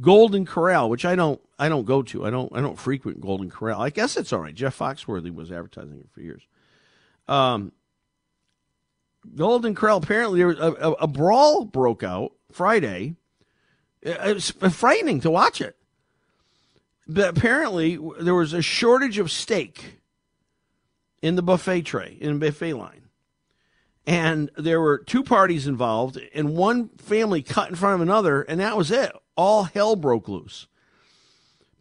Golden 0.00 0.44
Corral, 0.44 0.90
which 0.90 1.04
I 1.04 1.14
don't 1.14 1.40
I 1.58 1.68
don't 1.68 1.86
go 1.86 2.02
to. 2.02 2.26
I 2.26 2.30
don't 2.30 2.54
I 2.54 2.60
don't 2.60 2.78
frequent 2.78 3.20
Golden 3.20 3.50
Corral. 3.50 3.80
I 3.80 3.90
guess 3.90 4.16
it's 4.16 4.32
all 4.32 4.40
right. 4.40 4.54
Jeff 4.54 4.78
Foxworthy 4.78 5.34
was 5.34 5.50
advertising 5.50 6.00
it 6.00 6.10
for 6.12 6.20
years. 6.20 6.42
Um, 7.28 7.72
Golden 9.34 9.74
Corral. 9.74 9.98
Apparently, 9.98 10.38
there 10.38 10.48
was 10.48 10.58
a, 10.58 10.72
a, 10.72 10.92
a 10.92 11.06
brawl 11.06 11.64
broke 11.64 12.02
out 12.02 12.32
Friday. 12.52 13.16
It 14.02 14.34
was 14.34 14.50
frightening 14.50 15.20
to 15.20 15.30
watch 15.30 15.60
it. 15.60 15.76
But 17.08 17.30
apparently, 17.30 17.98
there 18.20 18.34
was 18.34 18.52
a 18.52 18.62
shortage 18.62 19.18
of 19.18 19.32
steak 19.32 20.00
in 21.22 21.36
the 21.36 21.42
buffet 21.42 21.82
tray 21.82 22.18
in 22.20 22.38
the 22.38 22.46
buffet 22.46 22.74
line 22.74 23.05
and 24.06 24.50
there 24.56 24.80
were 24.80 24.98
two 24.98 25.24
parties 25.24 25.66
involved, 25.66 26.20
and 26.32 26.56
one 26.56 26.88
family 26.90 27.42
cut 27.42 27.68
in 27.68 27.74
front 27.74 27.96
of 27.96 28.00
another, 28.00 28.42
and 28.42 28.60
that 28.60 28.76
was 28.76 28.90
it 28.90 29.12
all 29.36 29.64
hell 29.64 29.96
broke 29.96 30.28
loose. 30.28 30.66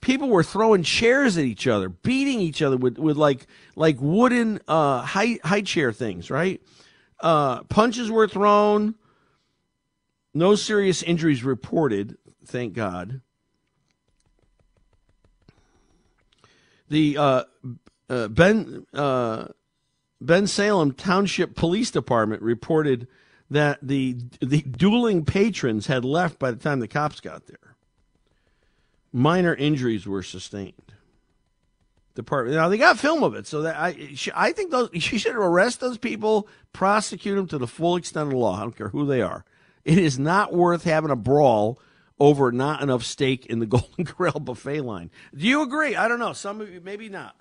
People 0.01 0.29
were 0.29 0.44
throwing 0.44 0.84
chairs 0.84 1.38
at 1.38 1.46
each 1.46 1.67
other, 1.67 1.89
beating 1.89 2.39
each 2.39 2.62
other 2.62 2.77
with, 2.77 2.98
with 2.98 3.17
like 3.17 3.48
like 3.75 3.98
wooden 4.00 4.60
uh, 4.67 5.01
high 5.01 5.39
high 5.44 5.62
chair 5.62 5.91
things, 5.91 6.29
right? 6.29 6.62
Uh, 7.20 7.63
punches 7.63 8.12
were 8.12 8.27
thrown. 8.27 8.96
No 10.34 10.55
serious 10.55 11.01
injuries 11.01 11.44
reported, 11.44 12.17
thank 12.46 12.74
God. 12.74 13.22
The 16.89 17.17
uh, 17.17 17.44
uh, 18.94 19.48
Bensalem 20.24 20.95
Township 20.95 21.55
Police 21.55 21.91
Department 21.91 22.41
reported 22.41 23.07
that 23.50 23.79
the 23.81 24.17
the 24.39 24.62
dueling 24.62 25.25
patrons 25.25 25.88
had 25.88 26.03
left 26.03 26.39
by 26.39 26.51
the 26.51 26.57
time 26.57 26.79
the 26.79 26.88
cops 26.88 27.19
got 27.19 27.48
there. 27.48 27.75
Minor 29.13 29.53
injuries 29.53 30.07
were 30.07 30.24
sustained. 30.24 30.93
Department 32.15 32.55
now 32.55 32.69
they 32.69 32.77
got 32.77 32.98
film 32.98 33.24
of 33.24 33.36
it, 33.36 33.45
so 33.45 33.62
that 33.63 33.75
I 33.75 34.15
I 34.34 34.51
think 34.51 34.72
those 34.72 34.89
you 34.93 35.19
should 35.19 35.36
arrest 35.36 35.79
those 35.79 35.98
people, 35.98 36.48
prosecute 36.74 37.36
them 37.36 37.48
to 37.48 37.57
the 37.57 37.67
full 37.67 37.98
extent 37.98 38.27
of 38.27 38.31
the 38.31 38.38
law. 38.38 38.57
I 38.57 38.62
don't 38.62 38.75
care 38.75 38.89
who 38.89 39.05
they 39.05 39.22
are. 39.22 39.45
It 39.84 39.98
is 39.98 40.17
not 40.17 40.53
worth 40.53 40.84
having 40.84 41.12
a 41.12 41.15
brawl 41.15 41.79
over 42.19 42.51
not 42.51 42.81
enough 42.81 43.03
steak 43.03 43.45
in 43.45 43.60
the 43.60 43.65
Golden 43.67 44.05
Corral 44.05 44.39
buffet 44.39 44.81
line. 44.81 45.12
Do 45.36 45.45
you 45.45 45.62
agree? 45.62 45.95
I 45.95 46.07
don't 46.07 46.19
know. 46.19 46.34
Some 46.34 46.62
of 46.62 46.72
you 46.72 46.81
maybe 46.81 47.10
not. 47.10 47.36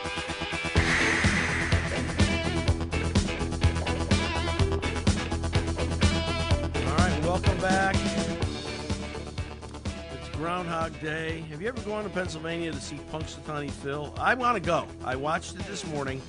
Groundhog 10.40 10.98
Day. 11.02 11.42
Have 11.50 11.62
you 11.62 11.68
ever 11.68 11.82
gone 11.82 12.06
to 12.06 12.10
Pennsylvania 12.10 12.72
to 12.72 12.80
see 12.80 12.96
Punxsutawney 13.12 13.70
Phil? 13.70 14.14
I 14.18 14.36
want 14.36 14.56
to 14.56 14.62
go. 14.62 14.88
I 15.04 15.18
watched 15.18 15.56
it 15.56 15.64
this 15.68 15.86
morning. 15.88 16.22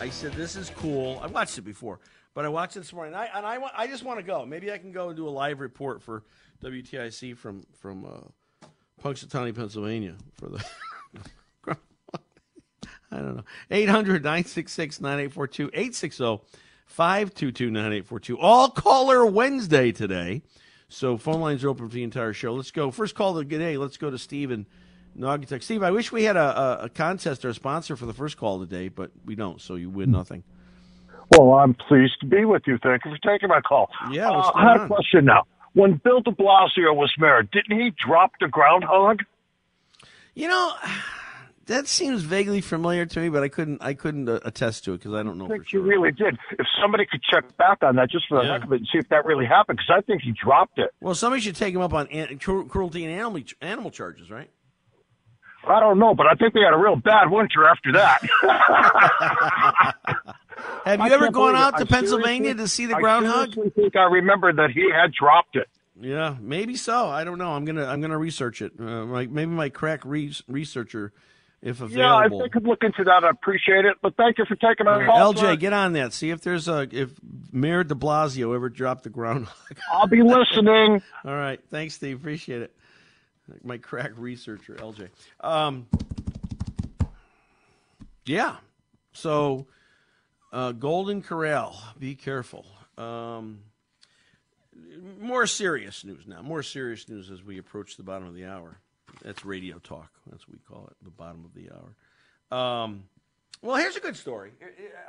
I 0.00 0.08
said, 0.08 0.32
"This 0.32 0.56
is 0.56 0.70
cool." 0.70 1.20
I 1.22 1.26
watched 1.26 1.58
it 1.58 1.66
before, 1.66 2.00
but 2.32 2.46
I 2.46 2.48
watched 2.48 2.76
it 2.76 2.78
this 2.78 2.94
morning, 2.94 3.12
and 3.12 3.22
I 3.22 3.28
and 3.34 3.44
I, 3.44 3.58
I 3.76 3.86
just 3.86 4.04
want 4.04 4.20
to 4.20 4.22
go. 4.22 4.46
Maybe 4.46 4.72
I 4.72 4.78
can 4.78 4.90
go 4.90 5.08
and 5.08 5.16
do 5.18 5.28
a 5.28 5.30
live 5.30 5.60
report 5.60 6.00
for 6.00 6.22
WTIC 6.64 7.36
from 7.36 7.62
from 7.78 8.06
uh, 8.06 8.66
Punxsutawney, 9.02 9.54
Pennsylvania, 9.54 10.14
for 10.38 10.48
the. 10.48 10.64
I 13.12 13.16
don't 13.18 13.36
know. 13.36 13.44
800 13.70 14.24
966 14.24 14.98
9842 14.98 15.66
860 15.74 16.40
522 16.86 17.70
9842. 17.70 18.38
All 18.38 18.70
caller 18.70 19.26
Wednesday 19.26 19.92
today. 19.92 20.40
So 20.88 21.18
phone 21.18 21.40
lines 21.40 21.64
are 21.64 21.68
open 21.68 21.88
for 21.88 21.94
the 21.94 22.02
entire 22.02 22.32
show. 22.32 22.54
Let's 22.54 22.70
go. 22.70 22.90
First 22.90 23.14
call 23.14 23.36
of 23.36 23.48
the 23.48 23.58
day. 23.58 23.76
Let's 23.76 23.98
go 23.98 24.10
to 24.10 24.18
Stephen 24.18 24.66
Naugatuck. 25.18 25.62
Steve, 25.62 25.82
I 25.82 25.90
wish 25.90 26.12
we 26.12 26.24
had 26.24 26.36
a, 26.36 26.60
a, 26.60 26.84
a, 26.84 26.88
contest 26.88 27.44
or 27.44 27.50
a 27.50 27.54
sponsor 27.54 27.96
for 27.96 28.06
the 28.06 28.14
first 28.14 28.36
call 28.36 28.60
today, 28.60 28.88
but 28.88 29.10
we 29.24 29.34
don't, 29.34 29.60
so 29.60 29.74
you 29.74 29.90
win 29.90 30.10
nothing. 30.10 30.44
Well, 31.36 31.52
I'm 31.52 31.74
pleased 31.74 32.20
to 32.20 32.26
be 32.26 32.44
with 32.44 32.62
you. 32.66 32.78
Thank 32.82 33.04
you 33.04 33.10
for 33.10 33.32
taking 33.32 33.48
my 33.50 33.60
call. 33.60 33.90
Yeah, 34.10 34.30
uh, 34.30 34.50
I 34.54 34.72
have 34.72 34.82
a 34.82 34.86
question 34.86 35.26
now. 35.26 35.44
When 35.74 36.00
Bill 36.02 36.20
de 36.20 36.30
Blasio 36.30 36.94
was 36.94 37.12
mayor, 37.18 37.42
didn't 37.42 37.78
he 37.78 37.92
drop 38.04 38.32
the 38.40 38.48
groundhog? 38.48 39.20
You 40.34 40.48
know, 40.48 40.72
that 41.68 41.86
seems 41.86 42.22
vaguely 42.22 42.60
familiar 42.60 43.06
to 43.06 43.20
me, 43.20 43.28
but 43.28 43.42
I 43.42 43.48
couldn't 43.48 43.80
I 43.80 43.94
couldn't 43.94 44.28
uh, 44.28 44.40
attest 44.44 44.84
to 44.84 44.94
it 44.94 44.98
because 44.98 45.14
I 45.14 45.22
don't 45.22 45.38
know. 45.38 45.46
I 45.46 45.48
think 45.48 45.68
sure. 45.68 45.82
he 45.82 45.88
really 45.88 46.12
did. 46.12 46.36
If 46.58 46.66
somebody 46.80 47.06
could 47.06 47.22
check 47.22 47.56
back 47.56 47.78
on 47.82 47.96
that 47.96 48.10
just 48.10 48.26
for 48.28 48.38
the 48.38 48.46
yeah. 48.46 48.54
heck 48.54 48.64
of 48.64 48.72
it 48.72 48.76
and 48.76 48.88
see 48.92 48.98
if 48.98 49.08
that 49.10 49.24
really 49.24 49.46
happened, 49.46 49.78
because 49.78 49.96
I 49.96 50.00
think 50.02 50.22
he 50.22 50.32
dropped 50.32 50.78
it. 50.78 50.90
Well, 51.00 51.14
somebody 51.14 51.40
should 51.40 51.56
take 51.56 51.74
him 51.74 51.80
up 51.80 51.94
on 51.94 52.08
an- 52.08 52.38
cruelty 52.38 53.04
and 53.04 53.14
animal 53.14 53.40
animal 53.62 53.90
charges, 53.90 54.30
right? 54.30 54.50
I 55.66 55.80
don't 55.80 55.98
know, 55.98 56.14
but 56.14 56.26
I 56.26 56.34
think 56.34 56.54
we 56.54 56.62
had 56.62 56.72
a 56.72 56.78
real 56.78 56.96
bad 56.96 57.30
winter 57.30 57.66
after 57.66 57.92
that. 57.92 58.20
Have 60.84 61.00
you 61.00 61.12
ever 61.12 61.30
gone 61.30 61.54
out 61.54 61.76
to 61.78 61.82
I 61.82 61.86
Pennsylvania 61.86 62.54
to 62.54 62.68
see 62.68 62.86
the 62.86 62.94
groundhog? 62.94 63.50
I 63.58 63.68
think 63.70 63.96
I 63.96 64.04
remember 64.04 64.52
that 64.52 64.70
he 64.70 64.88
had 64.90 65.12
dropped 65.12 65.56
it. 65.56 65.68
Yeah, 66.00 66.36
maybe 66.40 66.76
so. 66.76 67.08
I 67.08 67.24
don't 67.24 67.38
know. 67.38 67.52
I'm 67.52 67.64
gonna 67.64 67.84
I'm 67.84 68.00
gonna 68.00 68.18
research 68.18 68.62
it. 68.62 68.72
Uh, 68.80 69.04
like 69.04 69.30
maybe 69.30 69.50
my 69.50 69.68
crack 69.68 70.04
re- 70.04 70.34
researcher, 70.46 71.12
if 71.62 71.80
Yeah, 71.90 72.14
I 72.14 72.24
available. 72.26 72.40
think 72.42 72.56
I'd 72.56 72.64
look 72.64 72.82
into 72.84 73.04
that. 73.04 73.24
I 73.24 73.30
appreciate 73.30 73.84
it. 73.84 73.96
But 74.02 74.16
thank 74.16 74.38
you 74.38 74.44
for 74.44 74.54
taking 74.56 74.86
my 74.86 75.04
call. 75.04 75.34
LJ, 75.34 75.58
get 75.58 75.72
on 75.72 75.92
that. 75.94 76.12
See 76.12 76.30
if 76.30 76.40
there's 76.42 76.68
a 76.68 76.88
if 76.92 77.10
Mayor 77.52 77.84
De 77.84 77.94
Blasio 77.94 78.54
ever 78.54 78.68
dropped 78.68 79.02
the 79.04 79.10
groundhog. 79.10 79.54
I'll 79.92 80.06
be 80.06 80.22
listening. 80.22 81.02
All 81.24 81.34
right, 81.34 81.60
thanks, 81.70 81.94
Steve. 81.94 82.18
Appreciate 82.20 82.62
it. 82.62 82.74
My 83.64 83.78
crack 83.78 84.12
researcher, 84.16 84.74
LJ. 84.74 85.08
Um, 85.40 85.86
yeah. 88.26 88.56
So, 89.12 89.66
uh, 90.52 90.72
Golden 90.72 91.22
Corral. 91.22 91.80
Be 91.98 92.14
careful. 92.14 92.66
Um, 92.98 93.60
more 95.20 95.46
serious 95.46 96.04
news 96.04 96.26
now. 96.26 96.42
More 96.42 96.62
serious 96.62 97.08
news 97.08 97.30
as 97.30 97.42
we 97.42 97.58
approach 97.58 97.96
the 97.96 98.02
bottom 98.02 98.28
of 98.28 98.34
the 98.34 98.44
hour. 98.44 98.78
That's 99.22 99.44
radio 99.44 99.78
talk. 99.78 100.10
That's 100.30 100.46
what 100.48 100.54
we 100.56 100.60
call 100.68 100.86
it. 100.90 100.96
The 101.02 101.10
bottom 101.10 101.44
of 101.44 101.54
the 101.54 101.70
hour. 101.72 102.56
Um, 102.58 103.04
well, 103.62 103.76
here's 103.76 103.96
a 103.96 104.00
good 104.00 104.16
story. 104.16 104.52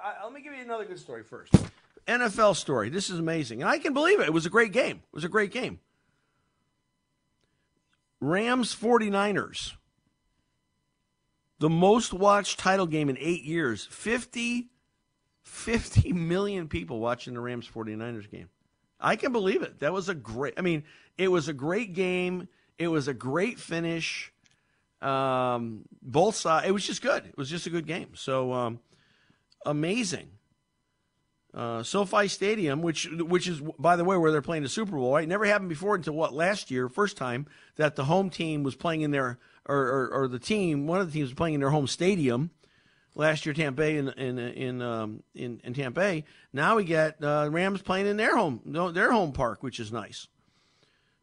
I- 0.03 0.09
I- 0.19 0.23
Let 0.23 0.33
me 0.33 0.41
give 0.41 0.53
you 0.53 0.61
another 0.63 0.85
good 0.85 0.99
story 0.99 1.23
first. 1.23 1.53
NFL 2.07 2.55
story. 2.55 2.89
This 2.89 3.09
is 3.09 3.19
amazing. 3.19 3.61
And 3.61 3.69
I 3.69 3.77
can 3.77 3.93
believe 3.93 4.19
it. 4.19 4.23
It 4.27 4.33
was 4.33 4.45
a 4.45 4.49
great 4.49 4.71
game. 4.71 4.97
It 4.97 5.13
was 5.13 5.23
a 5.23 5.29
great 5.29 5.51
game. 5.51 5.79
Rams 8.19 8.75
49ers. 8.75 9.73
The 11.59 11.69
most 11.69 12.13
watched 12.13 12.57
title 12.59 12.87
game 12.87 13.09
in 13.09 13.17
eight 13.19 13.43
years. 13.43 13.85
50, 13.91 14.69
50 15.43 16.13
million 16.13 16.67
people 16.67 16.99
watching 16.99 17.33
the 17.33 17.39
Rams 17.41 17.67
49ers 17.67 18.29
game. 18.29 18.49
I 18.99 19.15
can 19.15 19.31
believe 19.31 19.61
it. 19.61 19.79
That 19.79 19.93
was 19.93 20.09
a 20.09 20.15
great, 20.15 20.55
I 20.57 20.61
mean, 20.61 20.83
it 21.17 21.29
was 21.29 21.47
a 21.47 21.53
great 21.53 21.93
game. 21.93 22.47
It 22.79 22.87
was 22.87 23.07
a 23.07 23.13
great 23.13 23.59
finish. 23.59 24.31
Um, 25.01 25.83
both 26.01 26.35
sides, 26.35 26.67
it 26.67 26.71
was 26.71 26.85
just 26.85 27.01
good. 27.01 27.25
It 27.25 27.37
was 27.37 27.49
just 27.49 27.67
a 27.67 27.69
good 27.69 27.85
game. 27.85 28.15
So, 28.15 28.53
um, 28.53 28.79
amazing. 29.65 30.29
Uh, 31.53 31.81
SoFi 31.81 32.27
Stadium, 32.27 32.81
which 32.83 33.09
which 33.11 33.47
is 33.47 33.59
by 33.79 33.95
the 33.95 34.03
way 34.03 34.15
where 34.17 34.31
they're 34.31 34.41
playing 34.41 34.61
the 34.61 34.69
Super 34.69 34.95
Bowl, 34.95 35.13
right? 35.13 35.27
Never 35.27 35.45
happened 35.45 35.69
before 35.69 35.95
until 35.95 36.13
what 36.13 36.31
last 36.31 36.69
year, 36.69 36.87
first 36.89 37.17
time 37.17 37.47
that 37.75 37.95
the 37.95 38.05
home 38.05 38.29
team 38.29 38.61
was 38.61 38.75
playing 38.75 39.01
in 39.01 39.09
their 39.09 39.39
or, 39.65 39.77
or, 39.77 40.09
or 40.13 40.27
the 40.27 40.37
team, 40.37 40.85
one 40.85 41.01
of 41.01 41.07
the 41.07 41.13
teams 41.13 41.29
was 41.29 41.35
playing 41.35 41.55
in 41.55 41.59
their 41.59 41.71
home 41.71 41.87
stadium. 41.87 42.51
Last 43.15 43.47
year, 43.47 43.53
Tampa 43.55 43.77
Bay 43.77 43.97
in 43.97 44.09
in 44.09 44.37
in 44.37 44.81
um, 44.83 45.23
in, 45.33 45.59
in 45.63 45.73
Tampa 45.73 45.99
Bay. 45.99 46.25
Now 46.53 46.75
we 46.75 46.83
get 46.83 47.23
uh, 47.23 47.49
Rams 47.51 47.81
playing 47.81 48.05
in 48.05 48.17
their 48.17 48.37
home 48.37 48.61
their 48.93 49.11
home 49.11 49.31
park, 49.31 49.63
which 49.63 49.79
is 49.79 49.91
nice. 49.91 50.27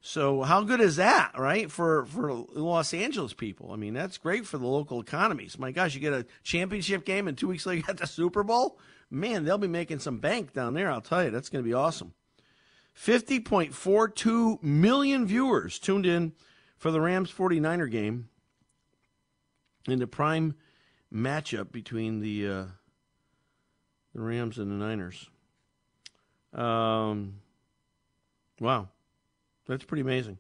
So 0.07 0.43
how 0.43 0.63
good 0.63 0.81
is 0.81 0.97
that, 0.97 1.33
right? 1.37 1.69
For 1.69 2.07
for 2.07 2.33
Los 2.33 2.95
Angeles 2.95 3.33
people, 3.33 3.73
I 3.73 3.77
mean 3.77 3.93
that's 3.93 4.19
great 4.19 4.47
for 4.47 4.57
the 4.57 4.67
local 4.67 5.01
economies. 5.01 5.59
My 5.59 5.73
gosh, 5.73 5.97
you 5.97 6.01
get 6.01 6.13
a 6.13 6.25
championship 6.45 7.05
game, 7.05 7.27
and 7.27 7.37
two 7.37 7.49
weeks 7.49 7.67
later 7.67 7.79
you 7.79 7.83
got 7.83 7.97
the 7.97 8.07
Super 8.07 8.45
Bowl. 8.45 8.79
Man, 9.11 9.45
they'll 9.45 9.59
be 9.59 9.67
making 9.67 9.99
some 9.99 10.19
bank 10.19 10.53
down 10.53 10.75
there. 10.75 10.93
I'll 10.93 11.01
tell 11.01 11.25
you, 11.25 11.31
that's 11.31 11.49
going 11.49 11.65
to 11.65 11.69
be 11.69 11.75
awesome. 11.75 12.15
Fifty 12.95 13.41
point 13.41 13.75
four 13.75 14.09
two 14.09 14.61
million 14.63 15.27
viewers 15.27 15.81
tuned 15.81 16.07
in 16.07 16.35
for 16.77 16.93
the 16.93 17.01
Rams 17.01 17.33
49er 17.33 17.91
game 17.91 18.29
in 19.89 19.99
the 19.99 20.07
prime 20.07 20.55
matchup 21.13 21.73
between 21.73 22.21
the 22.21 22.47
uh, 22.47 22.65
the 24.15 24.21
Rams 24.21 24.59
and 24.59 24.71
the 24.71 24.77
Niners. 24.77 25.29
Um, 26.55 27.41
wow. 28.61 28.89
That's 29.67 29.85
pretty 29.85 30.03
amazing. 30.03 30.39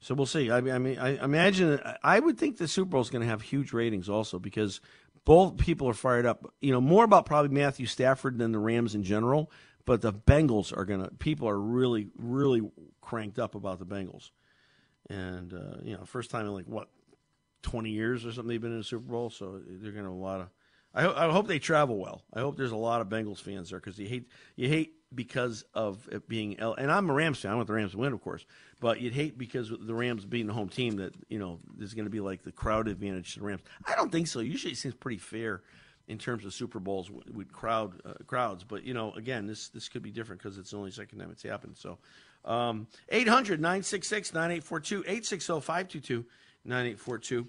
So 0.00 0.14
we'll 0.14 0.26
see. 0.26 0.50
I 0.50 0.58
I, 0.58 0.78
mean, 0.78 0.98
I 0.98 1.22
imagine. 1.22 1.80
I 2.02 2.20
would 2.20 2.38
think 2.38 2.56
the 2.56 2.68
Super 2.68 2.90
Bowl 2.90 3.02
is 3.02 3.10
going 3.10 3.22
to 3.22 3.28
have 3.28 3.42
huge 3.42 3.72
ratings 3.72 4.08
also 4.08 4.38
because 4.38 4.80
both 5.24 5.58
people 5.58 5.88
are 5.88 5.94
fired 5.94 6.24
up. 6.24 6.52
You 6.60 6.72
know, 6.72 6.80
more 6.80 7.04
about 7.04 7.26
probably 7.26 7.50
Matthew 7.50 7.86
Stafford 7.86 8.38
than 8.38 8.52
the 8.52 8.58
Rams 8.58 8.94
in 8.94 9.02
general. 9.02 9.50
But 9.86 10.02
the 10.02 10.12
Bengals 10.12 10.76
are 10.76 10.84
going 10.84 11.02
to. 11.02 11.10
People 11.10 11.48
are 11.48 11.58
really, 11.58 12.08
really 12.16 12.62
cranked 13.00 13.38
up 13.38 13.54
about 13.54 13.78
the 13.78 13.86
Bengals. 13.86 14.30
And 15.08 15.52
uh, 15.52 15.78
you 15.82 15.96
know, 15.96 16.04
first 16.04 16.30
time 16.30 16.46
in 16.46 16.52
like 16.52 16.66
what, 16.66 16.88
twenty 17.62 17.90
years 17.90 18.24
or 18.24 18.32
something 18.32 18.48
they've 18.48 18.60
been 18.60 18.74
in 18.74 18.80
a 18.80 18.84
Super 18.84 19.10
Bowl. 19.10 19.30
So 19.30 19.60
they're 19.66 19.92
going 19.92 20.04
to 20.04 20.10
have 20.10 20.12
a 20.12 20.14
lot 20.14 20.40
of. 20.40 20.48
I, 20.94 21.02
ho- 21.02 21.14
I 21.16 21.30
hope 21.30 21.46
they 21.46 21.58
travel 21.58 21.98
well. 21.98 22.22
I 22.34 22.40
hope 22.40 22.56
there's 22.56 22.72
a 22.72 22.76
lot 22.76 23.00
of 23.00 23.08
Bengals 23.08 23.40
fans 23.40 23.70
there 23.70 23.78
because 23.78 23.98
you 23.98 24.08
hate 24.08 24.28
you 24.56 24.68
hate 24.68 24.94
because 25.14 25.64
of 25.74 26.08
it 26.10 26.28
being 26.28 26.58
L. 26.58 26.74
And 26.74 26.90
I'm 26.90 27.08
a 27.10 27.12
Rams 27.12 27.40
fan. 27.40 27.52
I 27.52 27.54
want 27.54 27.66
the 27.66 27.74
Rams 27.74 27.92
to 27.92 27.98
win, 27.98 28.12
of 28.12 28.20
course. 28.20 28.44
But 28.80 29.00
you'd 29.00 29.12
hate 29.12 29.38
because 29.38 29.70
the 29.70 29.94
Rams 29.94 30.24
being 30.24 30.46
the 30.46 30.52
home 30.52 30.68
team 30.68 30.96
that 30.96 31.14
you 31.28 31.38
know 31.38 31.60
there's 31.76 31.94
going 31.94 32.06
to 32.06 32.10
be 32.10 32.20
like 32.20 32.42
the 32.42 32.52
crowd 32.52 32.88
advantage 32.88 33.34
to 33.34 33.40
the 33.40 33.46
Rams. 33.46 33.62
I 33.86 33.94
don't 33.94 34.10
think 34.10 34.26
so. 34.26 34.40
Usually 34.40 34.72
it 34.72 34.76
seems 34.76 34.94
pretty 34.94 35.18
fair 35.18 35.62
in 36.08 36.18
terms 36.18 36.44
of 36.44 36.52
Super 36.52 36.80
Bowls 36.80 37.08
with, 37.08 37.30
with 37.30 37.52
crowd 37.52 38.00
uh, 38.04 38.14
crowds. 38.26 38.64
But 38.64 38.84
you 38.84 38.94
know, 38.94 39.12
again, 39.12 39.46
this 39.46 39.68
this 39.68 39.88
could 39.88 40.02
be 40.02 40.10
different 40.10 40.42
because 40.42 40.58
it's 40.58 40.72
the 40.72 40.76
only 40.76 40.90
second 40.90 41.18
time 41.18 41.30
it's 41.30 41.42
happened. 41.42 41.76
So. 41.76 41.98
Um, 42.42 42.86
800 43.10 43.60
966 43.60 44.32
9842 44.32 45.00
860 45.00 45.60
522 45.60 46.24
9842. 46.64 47.46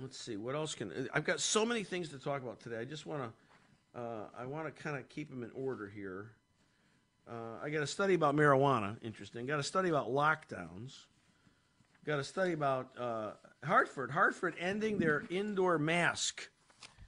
Let's 0.00 0.18
see 0.18 0.36
what 0.36 0.54
else 0.54 0.74
can 0.74 1.08
I've 1.12 1.24
got 1.24 1.40
so 1.40 1.66
many 1.66 1.84
things 1.84 2.08
to 2.10 2.18
talk 2.18 2.42
about 2.42 2.60
today. 2.60 2.78
I 2.78 2.84
just 2.84 3.06
want 3.06 3.22
to 3.22 4.00
uh, 4.00 4.24
I 4.38 4.46
want 4.46 4.74
to 4.74 4.82
kind 4.82 4.96
of 4.96 5.08
keep 5.08 5.28
them 5.28 5.42
in 5.42 5.50
order 5.54 5.86
here. 5.86 6.30
Uh, 7.30 7.62
I 7.62 7.70
got 7.70 7.82
a 7.82 7.86
study 7.86 8.14
about 8.14 8.34
marijuana, 8.34 8.96
interesting. 9.02 9.46
Got 9.46 9.60
a 9.60 9.62
study 9.62 9.90
about 9.90 10.08
lockdowns. 10.08 10.96
Got 12.04 12.18
a 12.18 12.24
study 12.24 12.52
about 12.52 12.88
uh, 12.98 13.32
Hartford. 13.64 14.10
Hartford 14.10 14.54
ending 14.58 14.98
their 14.98 15.24
indoor 15.30 15.78
mask 15.78 16.48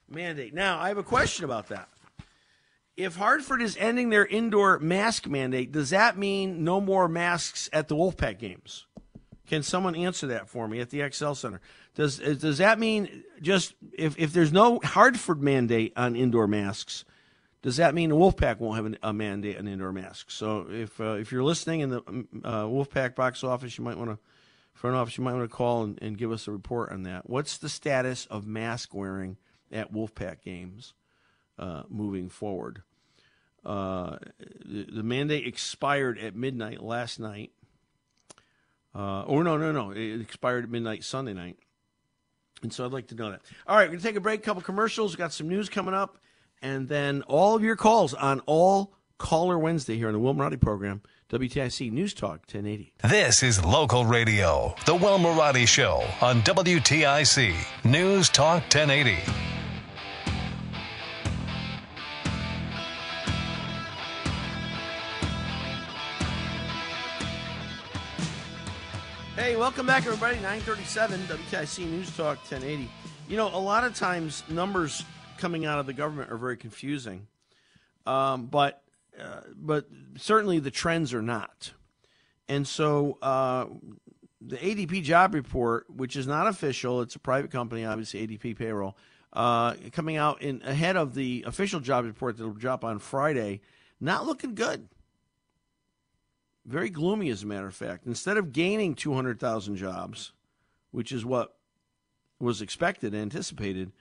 mandate. 0.09 0.55
Now, 0.55 0.79
I 0.79 0.89
have 0.89 0.99
a 0.99 1.03
question 1.03 1.45
about 1.45 1.69
that. 1.69 1.89
If 2.97 3.17
Hartford 3.17 3.61
is 3.61 3.77
ending 3.77 4.11
their 4.11 4.25
indoor 4.25 4.79
mask 4.79 5.27
mandate, 5.27 5.73
does 5.73 5.91
that 5.91 6.17
mean 6.17 6.63
no 6.63 6.81
more 6.81 7.09
masks 7.09 7.69
at 7.73 7.89
the 7.89 7.97
Wolfpack 7.97 8.39
games? 8.39 8.87
Can 9.47 9.63
someone 9.63 9.95
answer 9.95 10.27
that 10.29 10.49
for 10.49 10.67
me 10.67 10.81
at 10.81 10.91
the 10.91 11.09
XL 11.11 11.33
Center? 11.35 11.61
Does 11.95 12.19
does 12.19 12.59
that 12.59 12.79
mean 12.79 13.25
just 13.43 13.75
if, 13.93 14.19
if 14.19 14.33
there's 14.33 14.53
no 14.53 14.81
Hartford 14.83 15.43
mandate 15.43 15.93
on 15.97 16.17
indoor 16.17 16.47
masks, 16.47 17.05
does 17.63 17.77
that 17.77 17.95
mean 17.95 18.11
the 18.11 18.17
Wolfpack 18.17 18.59
won't 18.59 18.77
have 18.77 18.87
an, 18.87 18.99
a 19.03 19.13
mandate 19.13 19.59
on 19.59 19.69
indoor 19.69 19.93
masks? 19.93 20.35
So 20.35 20.67
if 20.71 21.01
uh, 21.01 21.15
if 21.15 21.31
you're 21.31 21.45
listening 21.45 21.81
in 21.81 21.91
the 21.91 21.99
uh, 22.43 22.65
Wolfpack 22.65 23.15
box 23.15 23.45
office, 23.45 23.77
you 23.77 23.85
might 23.85 23.99
want 23.99 24.11
to 24.11 24.19
front 24.75 24.97
office, 24.97 25.17
you 25.17 25.25
might 25.25 25.35
want 25.35 25.49
to 25.49 25.57
call 25.57 25.85
and, 25.85 25.99
and 26.03 26.19
give 26.19 26.31
us 26.31 26.47
a 26.47 26.53
report 26.53 26.91
on 26.91 27.05
that. 27.05 27.31
What's 27.31 27.57
the 27.57 27.69
status 27.69 28.27
of 28.27 28.47
mask 28.47 28.95
wearing 28.95 29.39
at 29.73 29.93
Wolfpack 29.93 30.43
games 30.43 30.93
uh, 31.59 31.85
moving 31.89 32.29
forward? 32.29 32.83
Uh, 33.65 34.19
the, 34.39 34.87
the 34.93 35.03
mandate 35.03 35.47
expired 35.47 36.19
at 36.19 36.37
midnight 36.37 36.83
last 36.83 37.19
night. 37.19 37.53
Uh, 38.95 39.23
or 39.23 39.43
no, 39.43 39.57
no, 39.57 39.73
no. 39.73 39.91
It 39.91 40.21
expired 40.21 40.65
at 40.65 40.71
midnight 40.71 41.05
Sunday 41.05 41.35
night. 41.35 41.57
And 42.63 42.73
so 42.73 42.85
I'd 42.85 42.93
like 42.93 43.09
to 43.09 43.15
know 43.15 43.31
that. 43.31 43.41
All 43.67 43.77
right, 43.77 43.85
we're 43.85 43.89
going 43.89 43.99
to 43.99 44.05
take 44.05 44.17
a 44.17 44.21
break, 44.21 44.43
couple 44.43 44.63
commercials. 44.63 45.13
We've 45.13 45.19
got 45.19 45.33
some 45.33 45.49
news 45.49 45.69
coming 45.69 45.95
up. 45.95 46.19
And 46.63 46.89
then 46.89 47.23
all 47.23 47.55
of 47.55 47.63
your 47.63 47.77
calls 47.77 48.15
on 48.15 48.41
all 48.47 48.95
Caller 49.19 49.59
Wednesday 49.59 49.97
here 49.97 50.09
on 50.09 50.15
the 50.15 50.19
Will 50.19 50.35
Marotti 50.35 50.61
program, 50.61 51.03
WTIC 51.31 51.93
News 51.93 52.15
Talk 52.15 52.41
1080. 52.51 52.93
This 53.03 53.43
is 53.43 53.65
local 53.65 54.05
radio, 54.05 54.75
The 54.87 54.95
Will 54.95 55.19
Marotti 55.19 55.69
Show 55.69 56.05
on 56.21 56.41
WTIC 56.43 57.55
News 57.85 58.29
Talk 58.29 58.63
1080. 58.63 59.54
Welcome 69.65 69.87
back, 69.87 70.05
everybody. 70.05 70.35
937 70.41 71.21
WTIC 71.21 71.91
News 71.91 72.15
Talk 72.15 72.37
1080. 72.37 72.87
You 73.29 73.39
know, 73.39 73.47
a 73.47 73.57
lot 73.57 73.83
of 73.83 73.95
times 73.95 74.43
numbers 74.51 75.07
coming 75.39 75.65
out 75.65 75.79
of 75.79 75.87
the 75.87 75.95
government 75.95 76.31
are 76.31 76.37
very 76.37 76.59
confusing, 76.59 77.27
um, 78.05 78.45
but 78.45 78.83
uh, 79.19 79.41
but 79.57 79.87
certainly 80.19 80.59
the 80.59 80.71
trends 80.71 81.15
are 81.15 81.23
not. 81.23 81.73
And 82.47 82.69
so 82.69 83.17
uh, 83.23 83.65
the 84.43 84.59
ADP 84.59 85.03
job 85.03 85.33
report, 85.33 85.87
which 85.89 86.15
is 86.15 86.27
not 86.27 86.47
official, 86.47 87.01
it's 87.01 87.15
a 87.15 87.19
private 87.19 87.51
company, 87.51 87.87
obviously 87.87 88.29
ADP 88.29 88.59
payroll, 88.59 88.99
uh, 89.33 89.77
coming 89.93 90.19
out 90.19 90.43
in 90.43 90.61
ahead 90.67 90.99
of 90.99 91.15
the 91.15 91.43
official 91.47 91.81
job 91.81 92.05
report 92.05 92.37
that 92.37 92.45
will 92.45 92.53
drop 92.53 92.85
on 92.85 92.99
Friday, 92.99 93.63
not 93.99 94.27
looking 94.27 94.55
good. 94.55 94.91
Very 96.67 96.91
gloomy, 96.91 97.31
as 97.31 97.43
a 97.43 97.47
matter 97.47 97.67
of 97.67 97.75
fact. 97.75 98.07
Instead 98.07 98.37
of 98.37 98.53
gaining 98.53 98.95
200,000 98.95 99.77
jobs, 99.77 100.33
which 100.91 101.13
is 101.13 101.25
what 101.25 101.57
was 102.39 102.63
expected, 102.63 103.15
anticipated, 103.15 103.93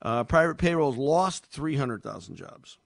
Uh, 0.00 0.22
private 0.22 0.58
payrolls 0.58 0.96
lost 0.96 1.46
300,000 1.46 2.36
jobs. 2.36 2.78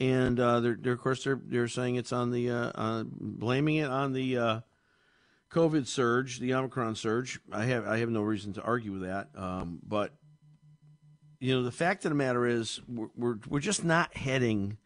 And 0.00 0.40
uh, 0.40 0.60
they're, 0.60 0.78
they're, 0.80 0.94
of 0.94 1.02
course, 1.02 1.22
they're, 1.22 1.40
they're 1.44 1.68
saying 1.68 1.96
it's 1.96 2.12
on 2.12 2.30
the, 2.30 2.50
uh, 2.50 2.72
uh, 2.74 3.04
blaming 3.06 3.76
it 3.76 3.90
on 3.90 4.14
the 4.14 4.38
uh, 4.38 4.60
COVID 5.50 5.86
surge, 5.86 6.40
the 6.40 6.54
Omicron 6.54 6.94
surge. 6.94 7.40
I 7.52 7.66
have, 7.66 7.86
I 7.86 7.98
have 7.98 8.08
no 8.08 8.22
reason 8.22 8.54
to 8.54 8.62
argue 8.62 8.92
with 8.92 9.02
that. 9.02 9.28
Um, 9.36 9.80
but, 9.86 10.14
you 11.40 11.54
know, 11.54 11.62
the 11.62 11.70
fact 11.70 12.06
of 12.06 12.10
the 12.10 12.16
matter 12.16 12.46
is 12.46 12.80
we're, 12.88 13.10
we're, 13.14 13.36
we're 13.46 13.60
just 13.60 13.84
not 13.84 14.16
heading 14.16 14.78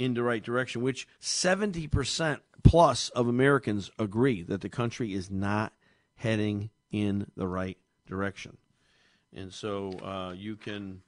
in 0.00 0.14
the 0.14 0.22
right 0.22 0.42
direction, 0.42 0.80
which 0.80 1.06
70% 1.20 2.40
plus 2.64 3.10
of 3.10 3.28
Americans 3.28 3.90
agree 3.98 4.42
that 4.42 4.62
the 4.62 4.68
country 4.70 5.12
is 5.12 5.30
not 5.30 5.74
heading 6.14 6.70
in 6.90 7.26
the 7.36 7.46
right 7.46 7.76
direction. 8.06 8.56
And 9.36 9.52
so 9.52 9.90
uh, 10.02 10.32
you 10.34 10.56
can 10.56 11.02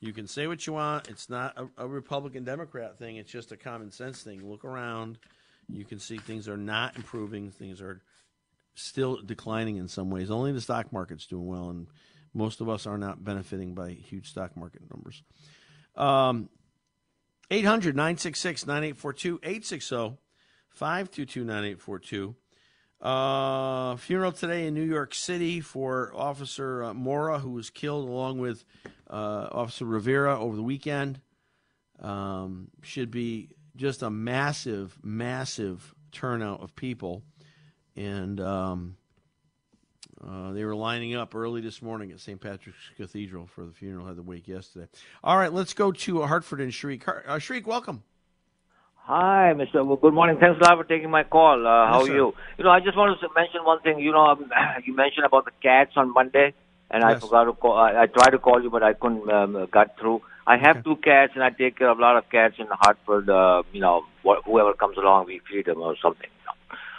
you 0.00 0.12
can 0.12 0.26
say 0.26 0.48
what 0.48 0.66
you 0.66 0.72
want. 0.72 1.08
It's 1.08 1.30
not 1.30 1.56
a, 1.56 1.84
a, 1.84 1.86
Republican 1.86 2.42
Democrat 2.42 2.98
thing. 2.98 3.16
It's 3.16 3.30
just 3.30 3.52
a 3.52 3.56
common 3.56 3.92
sense 3.92 4.22
thing. 4.24 4.50
Look 4.50 4.64
around. 4.64 5.18
You 5.68 5.84
can 5.84 6.00
see 6.00 6.18
things 6.18 6.48
are 6.48 6.56
not 6.56 6.96
improving. 6.96 7.52
Things 7.52 7.80
are 7.80 8.02
still 8.74 9.22
declining 9.22 9.76
in 9.76 9.86
some 9.86 10.10
ways. 10.10 10.32
Only 10.32 10.50
the 10.50 10.60
stock 10.60 10.92
market's 10.92 11.26
doing 11.26 11.46
well, 11.46 11.70
and 11.70 11.86
most 12.34 12.60
of 12.60 12.68
us 12.68 12.88
are 12.88 12.98
not 12.98 13.22
benefiting 13.22 13.74
by 13.74 13.90
huge 13.90 14.28
stock 14.28 14.56
market 14.56 14.82
numbers. 14.92 15.22
Um, 15.94 16.48
800 17.50 17.96
966 17.96 18.66
9842 18.66 19.40
860 19.42 20.18
522 20.70 21.44
9842. 21.44 22.34
Uh, 23.00 23.96
funeral 23.96 24.30
today 24.30 24.66
in 24.66 24.74
New 24.74 24.84
York 24.84 25.12
City 25.12 25.60
for 25.60 26.12
Officer 26.14 26.84
uh, 26.84 26.94
Mora, 26.94 27.40
who 27.40 27.50
was 27.50 27.68
killed 27.68 28.08
along 28.08 28.38
with 28.38 28.64
uh, 29.10 29.48
Officer 29.50 29.84
Rivera 29.84 30.38
over 30.38 30.54
the 30.54 30.62
weekend. 30.62 31.20
Um, 32.00 32.68
should 32.82 33.10
be 33.10 33.50
just 33.76 34.02
a 34.02 34.10
massive, 34.10 34.96
massive 35.02 35.94
turnout 36.12 36.62
of 36.62 36.76
people. 36.76 37.24
And 37.96 38.40
um, 38.40 38.96
uh, 40.26 40.52
they 40.52 40.64
were 40.64 40.74
lining 40.74 41.14
up 41.14 41.34
early 41.34 41.60
this 41.60 41.82
morning 41.82 42.12
at 42.12 42.20
St. 42.20 42.40
Patrick's 42.40 42.78
Cathedral 42.96 43.46
for 43.46 43.64
the 43.64 43.72
funeral. 43.72 44.06
Had 44.06 44.16
the 44.16 44.22
wake 44.22 44.46
yesterday. 44.46 44.86
All 45.24 45.36
right, 45.36 45.52
let's 45.52 45.74
go 45.74 45.92
to 45.92 46.22
Hartford 46.22 46.60
and 46.60 46.72
Sharik. 46.72 47.06
Uh, 47.08 47.38
Sharik, 47.38 47.66
welcome. 47.66 48.02
Hi, 49.04 49.52
Mr. 49.56 49.84
Well, 49.84 49.96
good 49.96 50.14
morning. 50.14 50.36
Thanks 50.38 50.60
a 50.60 50.64
lot 50.64 50.78
for 50.78 50.84
taking 50.84 51.10
my 51.10 51.24
call. 51.24 51.66
Uh, 51.66 51.88
how 51.90 52.00
yes, 52.00 52.10
are 52.10 52.14
you? 52.14 52.34
You 52.56 52.64
know, 52.64 52.70
I 52.70 52.78
just 52.78 52.96
wanted 52.96 53.18
to 53.20 53.28
mention 53.34 53.64
one 53.64 53.80
thing. 53.80 53.98
You 53.98 54.12
know, 54.12 54.26
um, 54.26 54.48
you 54.84 54.94
mentioned 54.94 55.26
about 55.26 55.44
the 55.44 55.50
cats 55.60 55.92
on 55.96 56.12
Monday, 56.12 56.54
and 56.88 57.02
yes. 57.02 57.16
I 57.16 57.18
forgot 57.18 57.44
to 57.44 57.52
call. 57.52 57.76
I, 57.76 58.02
I 58.02 58.06
tried 58.06 58.30
to 58.30 58.38
call 58.38 58.62
you, 58.62 58.70
but 58.70 58.84
I 58.84 58.92
couldn't 58.92 59.28
um, 59.28 59.66
got 59.72 59.98
through. 59.98 60.22
I 60.46 60.56
have 60.56 60.76
okay. 60.76 60.82
two 60.84 60.96
cats, 60.96 61.32
and 61.34 61.42
I 61.42 61.50
take 61.50 61.78
care 61.78 61.88
of 61.88 61.98
a 61.98 62.00
lot 62.00 62.16
of 62.16 62.30
cats 62.30 62.54
in 62.58 62.66
Hartford. 62.70 63.28
Uh, 63.28 63.64
you 63.72 63.80
know, 63.80 64.04
wh- 64.24 64.42
whoever 64.44 64.72
comes 64.72 64.96
along, 64.96 65.26
we 65.26 65.40
feed 65.50 65.66
them 65.66 65.80
or 65.80 65.96
something. 66.00 66.30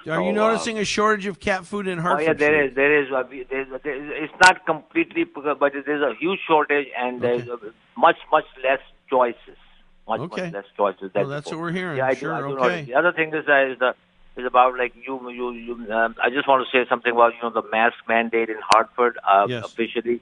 Are 0.08 0.18
so, 0.18 0.26
you 0.26 0.34
noticing 0.34 0.78
uh, 0.78 0.82
a 0.82 0.86
shortage 0.86 1.26
of 1.28 1.40
cat 1.40 1.66
food 1.66 1.88
in 1.88 1.98
Hartford? 1.98 2.28
Oh 2.28 2.32
yeah, 2.32 2.34
there 2.34 2.66
is. 2.66 2.76
There 2.76 3.04
is. 3.04 3.12
Uh, 3.12 3.24
it's 3.32 4.34
not 4.44 4.66
completely, 4.66 5.24
but 5.24 5.74
there's 5.86 6.02
a 6.02 6.14
huge 6.20 6.40
shortage, 6.48 6.88
and 6.98 7.24
okay. 7.24 7.46
there's 7.46 7.60
much, 7.96 8.18
much 8.32 8.46
less 8.64 8.80
choices 9.10 9.58
much, 10.08 10.20
okay. 10.22 10.44
much 10.44 10.54
less 10.54 10.66
choices. 10.76 11.12
Well, 11.14 11.28
that's 11.28 11.50
what 11.50 11.60
we're 11.60 11.72
hearing. 11.72 11.98
Yeah, 11.98 12.08
I 12.08 12.16
sure, 12.16 12.38
do, 12.38 12.46
I 12.46 12.50
do 12.50 12.60
okay. 12.60 12.82
The 12.84 12.96
other 12.96 13.12
thing 13.14 13.34
is, 13.34 13.48
uh, 13.48 13.72
is 13.72 13.80
the 13.80 13.96
is 14.36 14.46
about 14.46 14.78
like 14.78 14.94
you 14.96 15.30
you 15.30 15.52
you. 15.52 15.94
Um, 15.94 16.16
I 16.22 16.30
just 16.30 16.48
want 16.48 16.66
to 16.66 16.72
say 16.72 16.88
something 16.90 17.12
about 17.12 17.34
you 17.36 17.42
know 17.44 17.50
the 17.50 17.68
mask 17.72 17.98
mandate 18.08 18.50
in 18.50 18.58
Hartford 18.62 19.18
uh, 19.28 19.46
yes. 19.48 19.66
officially. 19.66 20.22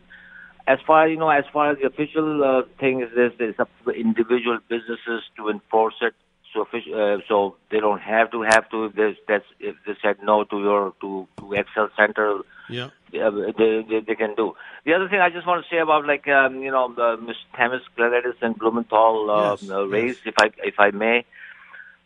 As 0.67 0.79
far 0.85 1.07
you 1.07 1.17
know, 1.17 1.29
as 1.29 1.45
far 1.51 1.71
as 1.71 1.77
the 1.79 1.87
official 1.87 2.43
uh, 2.43 2.63
thing 2.79 3.01
is 3.01 3.09
this, 3.15 3.33
it's 3.39 3.59
up 3.59 3.69
to 3.79 3.91
the 3.91 3.97
individual 3.97 4.59
businesses 4.67 5.23
to 5.37 5.49
enforce 5.49 5.95
it. 6.01 6.13
So, 6.53 6.63
uh, 6.63 7.17
so 7.29 7.55
they 7.69 7.79
don't 7.79 8.01
have 8.01 8.31
to 8.31 8.41
have 8.41 8.69
to. 8.71 8.85
If, 8.85 8.95
there's, 8.95 9.15
that's, 9.27 9.45
if 9.59 9.75
they 9.85 9.93
said 10.01 10.17
no 10.21 10.43
to 10.43 10.59
your 10.59 10.93
to 10.99 11.27
to 11.37 11.63
XL 11.73 11.85
Center, 11.95 12.41
yeah, 12.69 12.89
they, 13.11 13.83
they 13.89 13.99
they 14.05 14.15
can 14.15 14.35
do. 14.35 14.55
The 14.85 14.93
other 14.93 15.07
thing 15.07 15.19
I 15.19 15.29
just 15.29 15.47
want 15.47 15.63
to 15.63 15.69
say 15.73 15.79
about 15.79 16.05
like 16.05 16.27
um, 16.27 16.61
you 16.61 16.71
know 16.71 16.93
the 16.93 17.17
Miss 17.21 17.37
Themis 17.55 17.81
Klarides 17.97 18.41
and 18.41 18.57
Blumenthal 18.57 19.31
uh, 19.31 19.51
yes, 19.51 19.69
uh, 19.69 19.85
race, 19.87 20.17
yes. 20.25 20.33
if 20.33 20.35
I 20.39 20.51
if 20.67 20.79
I 20.79 20.91
may. 20.91 21.25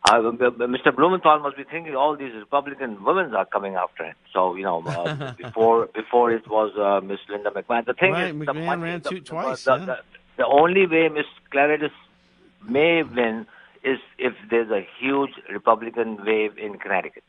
Uh, 0.08 0.20
Mr. 0.20 0.96
Blumenthal 0.96 1.40
must 1.40 1.58
be 1.58 1.64
thinking 1.64 1.96
all 1.96 2.16
these 2.16 2.32
Republican 2.36 3.04
women 3.04 3.34
are 3.34 3.46
coming 3.46 3.74
after 3.74 4.06
him. 4.06 4.16
So 4.32 4.54
you 4.54 4.64
know, 4.64 4.84
uh, 4.86 5.34
before 5.38 5.88
before 5.88 6.32
it 6.32 6.48
was 6.48 6.72
uh, 6.78 7.04
Miss 7.04 7.20
Linda 7.28 7.50
McMahon. 7.50 7.86
The 7.86 7.94
thing 7.96 8.12
right, 8.12 8.28
is, 8.28 8.36
McMahon 8.36 8.80
the, 8.80 8.84
ran 8.84 9.02
the, 9.02 9.10
two, 9.10 9.22
twice. 9.22 9.64
The, 9.64 9.78
yeah. 9.78 9.86
the, 9.86 9.98
the 10.38 10.46
only 10.46 10.86
way 10.86 11.10
Miss 11.10 11.26
Klarides 11.52 11.90
may 12.68 13.02
win 13.02 13.48
is 13.86 14.00
if 14.18 14.34
there's 14.50 14.72
a 14.72 14.86
huge 15.00 15.32
Republican 15.52 16.18
wave 16.26 16.58
in 16.58 16.78
Connecticut. 16.80 17.24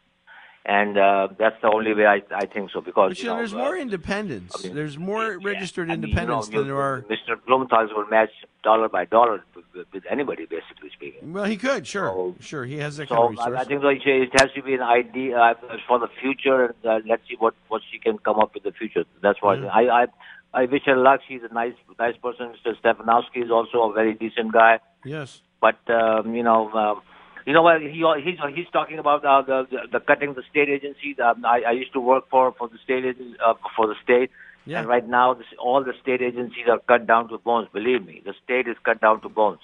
And 0.69 0.99
uh, 0.99 1.29
that's 1.38 1.55
the 1.62 1.71
only 1.73 1.95
way 1.95 2.07
I, 2.07 2.23
I 2.35 2.47
think 2.47 2.73
so 2.73 2.81
because 2.81 3.11
but, 3.11 3.19
you 3.21 3.27
know, 3.27 3.37
there's 3.37 3.55
uh, 3.55 3.59
more 3.59 3.77
independents. 3.77 4.57
I 4.59 4.66
mean, 4.66 4.75
there's 4.75 4.99
more 4.99 5.35
yeah, 5.35 5.53
registered 5.53 5.88
I 5.88 5.95
mean, 5.95 6.03
independents 6.03 6.49
you 6.49 6.55
know, 6.55 6.61
than 6.62 6.69
there 6.69 6.83
are. 6.83 7.03
Mr. 7.03 7.38
Blumenthal 7.47 7.87
will 7.95 8.07
match 8.09 8.31
dollar 8.64 8.88
by 8.88 9.05
dollar 9.05 9.45
with, 9.55 9.87
with 9.92 10.03
anybody, 10.11 10.45
basically 10.47 10.90
speaking. 10.92 11.33
Well, 11.33 11.45
he 11.45 11.57
could, 11.57 11.87
sure, 11.87 12.09
so, 12.09 12.35
sure. 12.40 12.64
He 12.64 12.79
has 12.79 12.97
that 12.97 13.09
so 13.09 13.14
kind 13.14 13.38
of. 13.38 13.55
I, 13.55 13.61
I 13.61 13.64
think 13.64 13.81
so 13.81 13.88
it 13.90 14.40
has 14.40 14.51
to 14.57 14.62
be 14.62 14.75
an 14.75 14.83
idea 14.83 15.38
uh, 15.38 15.55
for 15.87 16.01
the 16.01 16.09
future, 16.21 16.64
and 16.64 16.75
uh, 16.85 16.99
let's 17.09 17.23
see 17.29 17.37
what 17.38 17.55
what 17.69 17.83
she 17.92 18.01
can 18.01 18.19
come 18.19 18.40
up 18.40 18.53
with 18.55 18.64
the 18.64 18.73
future. 18.73 19.05
That's 19.23 19.40
why 19.40 19.59
Yeah. 19.59 19.66
I, 19.69 20.03
I 20.03 20.07
I 20.53 20.64
wish 20.64 20.83
her 20.87 20.97
luck. 20.97 21.21
She's 21.29 21.42
a 21.49 21.55
nice 21.55 21.75
nice 22.01 22.16
person. 22.16 22.55
Mr. 22.55 22.75
Stefanowski 22.81 23.45
is 23.45 23.53
also 23.53 23.88
a 23.88 23.92
very 23.92 24.14
decent 24.14 24.53
guy. 24.53 24.81
yes. 25.05 25.42
But 25.61 25.79
um, 25.90 26.35
you 26.35 26.42
know, 26.42 26.71
um, 26.73 27.03
you 27.47 27.53
know 27.53 27.62
what? 27.62 27.81
He 27.81 28.05
he's 28.25 28.38
he's 28.55 28.66
talking 28.73 28.99
about 28.99 29.25
uh, 29.25 29.42
the, 29.42 29.66
the 29.92 30.01
cutting 30.01 30.35
the 30.35 30.42
state 30.51 30.69
agencies. 30.69 31.16
Um, 31.23 31.45
I, 31.45 31.62
I 31.69 31.71
used 31.73 31.92
to 31.95 32.01
work 32.01 32.29
for 32.31 32.53
for 32.53 32.69
the 32.69 32.79
state 32.85 33.05
uh, 33.45 33.55
for 33.77 33.87
the 33.87 33.95
state, 34.03 34.31
Yeah. 34.66 34.81
and 34.81 34.88
right 34.88 35.07
now 35.07 35.35
this, 35.35 35.47
all 35.59 35.83
the 35.83 35.95
state 36.03 36.21
agencies 36.23 36.66
are 36.69 36.81
cut 36.81 37.07
down 37.07 37.29
to 37.29 37.38
bones. 37.38 37.69
Believe 37.73 38.05
me, 38.05 38.23
the 38.25 38.35
state 38.45 38.66
is 38.69 38.77
cut 38.85 39.01
down 39.01 39.21
to 39.23 39.29
bones. 39.29 39.61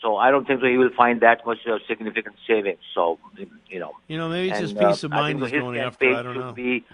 So 0.00 0.16
I 0.16 0.30
don't 0.30 0.46
think 0.46 0.60
that 0.60 0.68
he 0.70 0.76
will 0.76 0.90
find 0.94 1.20
that 1.22 1.46
much 1.46 1.58
uh, 1.66 1.78
significant 1.88 2.36
savings. 2.46 2.80
So 2.94 3.18
you 3.68 3.80
know, 3.80 3.92
You 4.06 4.18
know, 4.18 4.28
maybe 4.28 4.50
it's 4.50 4.58
and, 4.58 4.68
just 4.68 4.76
uh, 4.76 4.88
peace 4.90 5.02
of 5.04 5.10
mind 5.12 5.42
his 5.42 5.50
going 5.50 5.78
after. 5.78 6.14
I 6.14 6.22
don't 6.22 6.34
should 6.34 6.40
know. 6.40 6.52
Be, 6.52 6.84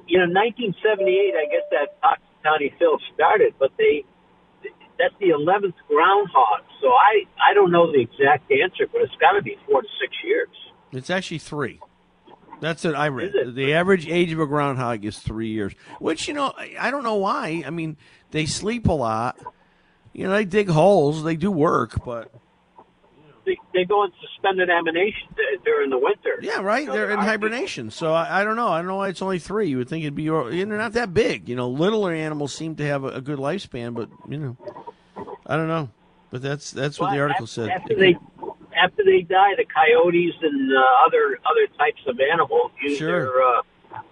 you 0.07 0.19
know, 0.19 0.27
1978, 0.27 1.33
I 1.33 1.45
guess 1.49 1.63
that 1.71 2.19
County 2.43 2.73
Phil 2.77 2.97
started, 3.13 3.53
but 3.59 3.71
they 3.77 4.03
that's 4.97 5.13
the 5.19 5.27
11th 5.27 5.73
groundhog. 5.87 6.61
So 6.81 6.87
I 6.87 7.25
I 7.49 7.53
don't 7.53 7.71
know 7.71 7.91
the 7.91 8.01
exact 8.01 8.51
answer, 8.51 8.87
but 8.91 9.01
it's 9.01 9.15
got 9.19 9.33
to 9.33 9.41
be 9.41 9.57
four 9.65 9.81
to 9.81 9.87
six 9.99 10.13
years. 10.23 10.49
It's 10.91 11.09
actually 11.09 11.39
three. 11.39 11.79
That's 12.61 12.83
what 12.83 12.95
I 12.95 13.07
read. 13.07 13.35
It? 13.35 13.55
The 13.55 13.73
average 13.73 14.07
age 14.07 14.31
of 14.31 14.39
a 14.39 14.45
groundhog 14.45 15.03
is 15.05 15.19
three 15.19 15.49
years, 15.49 15.73
which 15.99 16.27
you 16.27 16.33
know 16.33 16.53
I, 16.79 16.89
don't 16.91 17.03
know 17.03 17.15
why. 17.15 17.63
I 17.65 17.69
mean, 17.69 17.97
they 18.31 18.45
sleep 18.45 18.87
a 18.87 18.93
lot. 18.93 19.37
You 20.13 20.25
know, 20.25 20.31
they 20.31 20.45
dig 20.45 20.69
holes, 20.69 21.23
they 21.23 21.35
do 21.35 21.51
work, 21.51 22.03
but 22.05 22.31
They, 23.45 23.57
they 23.73 23.83
go 23.83 24.05
in 24.05 24.11
suspended 24.21 24.69
animation 24.69 25.27
during 25.65 25.89
the 25.89 25.97
winter. 25.97 26.39
yeah, 26.41 26.61
right. 26.61 26.87
Know, 26.87 26.93
They're 26.93 27.11
in 27.11 27.19
hibernation, 27.19 27.91
so 27.91 28.13
I, 28.13 28.41
I 28.41 28.43
don't 28.45 28.55
know. 28.55 28.69
I 28.69 28.77
don't 28.79 28.87
know 28.87 28.95
why 28.95 29.09
it's 29.09 29.21
only 29.21 29.39
three. 29.39 29.67
You 29.67 29.77
would 29.79 29.89
think 29.89 30.03
it'd 30.03 30.15
be. 30.15 30.27
They're 30.29 30.65
not 30.65 30.93
that 30.93 31.13
big. 31.13 31.49
You 31.49 31.55
know, 31.57 31.69
littler 31.69 32.13
animals 32.13 32.53
seem 32.53 32.75
to 32.77 32.85
have 32.85 33.03
a, 33.03 33.09
a 33.09 33.21
good 33.21 33.37
lifespan, 33.37 33.93
but 33.93 34.09
you 34.29 34.37
know, 34.37 34.57
I 35.45 35.57
don't 35.57 35.67
know. 35.67 35.89
But 36.31 36.41
that's 36.41 36.71
that's 36.71 36.97
what 36.99 37.07
people- 37.07 37.17
the 37.17 37.21
article 37.21 37.43
after, 37.43 37.53
said. 37.53 37.69
After 37.69 37.95
they 37.95 38.17
after 38.81 39.03
they 39.03 39.21
die, 39.21 39.55
the 39.57 39.65
coyotes 39.65 40.35
and 40.41 40.71
uh, 40.71 40.81
other 41.05 41.39
other 41.49 41.67
types 41.77 42.01
of 42.07 42.19
animals 42.19 42.71
use 42.81 42.97
Sure. 42.97 43.21
their 43.21 43.41
uh, 43.43 43.61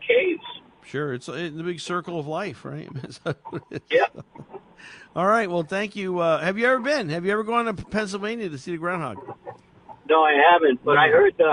caves. 0.08 0.44
Sure, 0.86 1.14
it's, 1.14 1.30
it's 1.30 1.56
the 1.56 1.64
big 1.64 1.80
circle 1.80 2.20
of 2.20 2.28
life, 2.28 2.66
right? 2.66 2.90
yeah. 3.90 4.06
All 5.16 5.26
right. 5.28 5.50
Well, 5.50 5.64
thank 5.64 5.96
you. 5.96 6.20
Uh, 6.20 6.40
have 6.40 6.58
you 6.58 6.66
ever 6.66 6.80
been? 6.80 7.10
Have 7.10 7.26
you 7.26 7.32
ever 7.32 7.44
gone 7.44 7.66
to 7.66 7.74
Pennsylvania 7.74 8.50
to 8.50 8.58
see 8.58 8.72
the 8.72 8.78
groundhog? 8.78 9.18
No, 10.10 10.24
I 10.24 10.34
haven't. 10.52 10.84
But 10.84 10.98
I 10.98 11.08
heard 11.08 11.40
uh, 11.40 11.46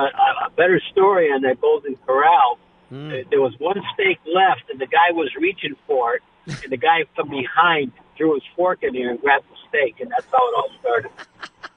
a 0.47 0.51
better 0.57 0.81
story 0.91 1.27
on 1.29 1.43
that 1.43 1.61
Golden 1.61 1.95
Corral. 2.07 2.59
Mm. 2.91 3.31
There 3.31 3.41
was 3.41 3.55
one 3.59 3.81
steak 3.95 4.19
left, 4.27 4.69
and 4.71 4.81
the 4.81 4.87
guy 4.87 5.13
was 5.13 5.31
reaching 5.39 5.77
for 5.87 6.15
it, 6.17 6.23
and 6.47 6.73
the 6.73 6.77
guy 6.77 7.05
from 7.15 7.29
behind 7.29 7.93
threw 8.17 8.35
his 8.35 8.43
fork 8.57 8.83
in 8.83 8.93
there 8.95 9.11
and 9.11 9.21
grabbed 9.21 9.45
the 9.49 9.57
steak, 9.69 10.01
and 10.01 10.11
that's 10.11 10.27
how 10.27 10.49
it 10.49 10.55
all 10.57 10.71
started. 10.81 11.11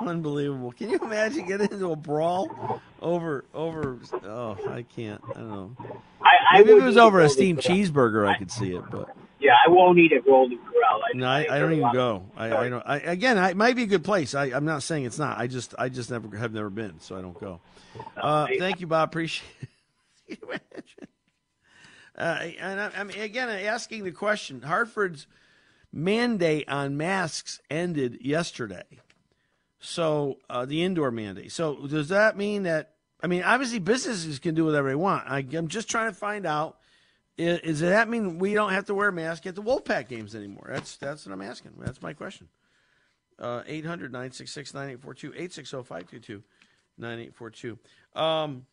Unbelievable! 0.00 0.72
Can 0.72 0.90
you 0.90 0.98
imagine 0.98 1.46
getting 1.46 1.70
into 1.70 1.92
a 1.92 1.96
brawl 1.96 2.80
over 3.00 3.44
over? 3.54 3.98
Oh, 4.24 4.56
I 4.68 4.82
can't. 4.82 5.20
I 5.30 5.32
don't 5.34 5.50
know. 5.50 5.76
I, 6.20 6.56
I 6.56 6.58
Maybe 6.58 6.72
if 6.72 6.82
it 6.82 6.86
was 6.86 6.96
over 6.96 7.20
a 7.20 7.28
steamed 7.28 7.58
cheeseburger, 7.58 8.26
I, 8.26 8.32
I 8.32 8.38
could 8.38 8.50
see 8.50 8.74
it, 8.74 8.82
but 8.90 9.14
yeah, 9.40 9.52
I 9.66 9.70
won't 9.70 9.98
eat 9.98 10.12
at 10.12 10.24
Golden 10.24 10.58
Corral. 10.58 11.02
I, 11.02 11.16
no, 11.16 11.26
I, 11.26 11.42
I, 11.44 11.56
I 11.56 11.58
don't 11.60 11.72
even 11.72 11.92
go. 11.92 12.24
I, 12.36 12.56
I 12.56 12.68
don't. 12.68 12.82
I, 12.84 12.96
again, 12.98 13.38
it 13.38 13.56
might 13.56 13.76
be 13.76 13.84
a 13.84 13.86
good 13.86 14.04
place. 14.04 14.34
I, 14.34 14.46
I'm 14.46 14.64
not 14.64 14.82
saying 14.82 15.04
it's 15.04 15.18
not. 15.18 15.38
I 15.38 15.46
just, 15.46 15.74
I 15.78 15.88
just 15.88 16.10
never 16.10 16.36
have 16.36 16.52
never 16.52 16.70
been, 16.70 16.98
so 17.00 17.16
I 17.16 17.22
don't 17.22 17.38
go. 17.38 17.60
Uh, 18.16 18.48
thank 18.58 18.80
you, 18.80 18.86
Bob. 18.86 19.08
Appreciate 19.08 19.48
it. 20.28 20.62
uh, 22.16 22.20
and 22.60 22.80
I, 22.80 22.90
I 22.98 23.04
mean, 23.04 23.20
again, 23.20 23.48
asking 23.48 24.04
the 24.04 24.12
question: 24.12 24.62
Hartford's 24.62 25.26
mandate 25.92 26.68
on 26.68 26.96
masks 26.96 27.60
ended 27.70 28.18
yesterday. 28.20 28.84
So 29.80 30.38
uh, 30.50 30.64
the 30.64 30.82
indoor 30.82 31.10
mandate. 31.10 31.52
So 31.52 31.86
does 31.86 32.08
that 32.08 32.36
mean 32.36 32.64
that? 32.64 32.94
I 33.22 33.26
mean, 33.26 33.42
obviously 33.42 33.78
businesses 33.78 34.38
can 34.38 34.54
do 34.54 34.64
whatever 34.64 34.88
they 34.88 34.94
want. 34.94 35.28
I, 35.28 35.44
I'm 35.52 35.68
just 35.68 35.88
trying 35.88 36.10
to 36.10 36.16
find 36.16 36.46
out. 36.46 36.78
Is, 37.36 37.80
that 37.80 38.08
mean 38.08 38.40
we 38.40 38.52
don't 38.52 38.72
have 38.72 38.86
to 38.86 38.94
wear 38.94 39.12
masks 39.12 39.46
at 39.46 39.54
the 39.54 39.62
Wolfpack 39.62 40.08
games 40.08 40.34
anymore? 40.34 40.68
That's 40.72 40.96
that's 40.96 41.24
what 41.24 41.32
I'm 41.32 41.42
asking. 41.42 41.74
That's 41.78 42.02
my 42.02 42.12
question. 42.12 42.48
Uh, 43.38 43.62
800 43.64 44.10
966 44.10 44.74
9842 44.74 45.28
860 45.28 45.76
522 45.84 46.42
9842. 46.98 47.78
Um, 48.20 48.66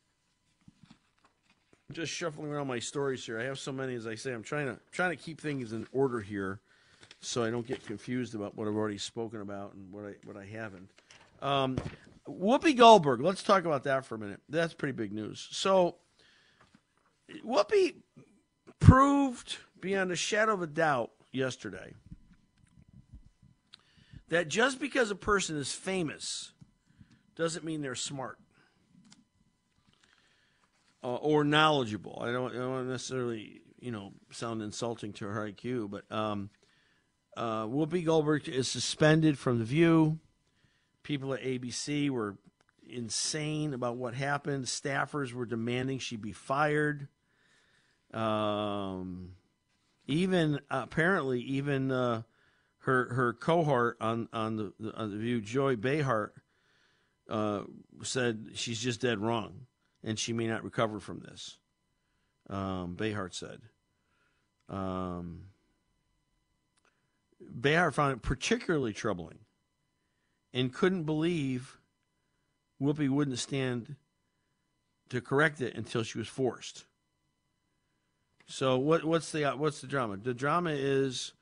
just 1.92 2.12
shuffling 2.12 2.52
around 2.52 2.66
my 2.66 2.80
stories 2.80 3.24
here. 3.24 3.40
I 3.40 3.44
have 3.44 3.60
so 3.60 3.72
many, 3.72 3.94
as 3.94 4.08
I 4.08 4.16
say. 4.16 4.34
I'm 4.34 4.42
trying 4.42 4.66
to 4.66 4.80
trying 4.92 5.16
to 5.16 5.24
keep 5.24 5.40
things 5.40 5.72
in 5.72 5.86
order 5.92 6.20
here 6.20 6.60
so 7.26 7.44
I 7.44 7.50
don't 7.50 7.66
get 7.66 7.86
confused 7.86 8.36
about 8.36 8.56
what 8.56 8.68
I've 8.68 8.76
already 8.76 8.98
spoken 8.98 9.42
about 9.42 9.74
and 9.74 9.92
what 9.92 10.06
I 10.06 10.14
what 10.24 10.38
I 10.38 10.46
haven't. 10.46 10.90
Um, 11.42 11.78
Whoopi 12.28 12.76
Goldberg. 12.76 13.22
Let's 13.22 13.44
talk 13.44 13.66
about 13.66 13.84
that 13.84 14.06
for 14.06 14.16
a 14.16 14.20
minute. 14.20 14.42
That's 14.50 14.74
pretty 14.74 14.94
big 14.94 15.12
news. 15.12 15.48
So, 15.52 15.98
Whoopi 17.46 17.96
proved 18.80 19.58
beyond 19.80 20.12
a 20.12 20.16
shadow 20.16 20.54
of 20.54 20.62
a 20.62 20.68
doubt 20.68 21.12
yesterday 21.32 21.94
that 24.30 24.48
just 24.48 24.80
because 24.80 25.12
a 25.12 25.16
person 25.16 25.58
is 25.58 25.72
famous 25.72 26.52
doesn't 27.36 27.66
mean 27.66 27.82
they're 27.82 27.96
smart 27.96 28.40
uh, 31.04 31.16
or 31.16 31.44
knowledgeable. 31.44 32.20
I 32.22 32.32
don't, 32.32 32.56
I 32.56 32.58
don't 32.58 32.90
necessarily, 32.90 33.62
you 33.80 33.92
know, 33.92 34.14
sound 34.32 34.62
insulting 34.62 35.14
to 35.14 35.26
her 35.26 35.52
IQ, 35.52 35.92
but 35.92 36.12
um, 36.12 36.50
uh, 37.36 37.66
Whoopi 37.66 38.06
Goldberg 38.06 38.48
is 38.48 38.68
suspended 38.68 39.38
from 39.38 39.60
The 39.60 39.66
View. 39.66 40.20
People 41.04 41.34
at 41.34 41.44
ABC 41.44 42.10
were 42.10 42.38
insane 42.88 43.74
about 43.74 43.98
what 43.98 44.14
happened. 44.14 44.66
Staffers 44.66 45.34
were 45.34 45.46
demanding 45.46 46.00
she 46.00 46.16
be 46.16 46.32
fired. 46.32 47.08
Um, 48.14 49.32
even 50.08 50.60
apparently, 50.70 51.42
even 51.42 51.92
uh, 51.92 52.22
her 52.80 53.14
her 53.14 53.34
cohort 53.34 53.98
on 54.00 54.30
on 54.32 54.56
the 54.56 54.94
on 54.96 55.12
the 55.12 55.18
View, 55.18 55.42
Joy 55.42 55.76
Behar, 55.76 56.32
uh, 57.30 57.64
said 58.04 58.52
she's 58.54 58.80
just 58.80 59.02
dead 59.02 59.20
wrong, 59.20 59.66
and 60.04 60.18
she 60.18 60.34
may 60.34 60.48
not 60.48 60.64
recover 60.64 61.00
from 61.00 61.20
this. 61.20 61.58
Um, 62.50 62.96
Behar 62.96 63.30
said. 63.32 63.62
Um, 64.70 65.46
Behar 67.60 67.92
found 67.92 68.14
it 68.14 68.22
particularly 68.22 68.94
troubling 68.94 69.40
and 70.54 70.74
couldn't 70.74 71.04
believe 71.04 71.80
Whoopi 72.82 73.10
wouldn't 73.10 73.40
stand 73.40 73.96
to 75.10 75.22
correct 75.22 75.62
it 75.62 75.76
until 75.76 76.04
she 76.04 76.18
was 76.18 76.28
forced. 76.28 76.86
So 78.48 78.78
what 78.78 79.04
what's 79.04 79.32
the 79.32 79.46
what's 79.52 79.82
the 79.82 79.88
drama? 79.88 80.18
The 80.18 80.34
drama 80.34 80.72
is 80.72 81.34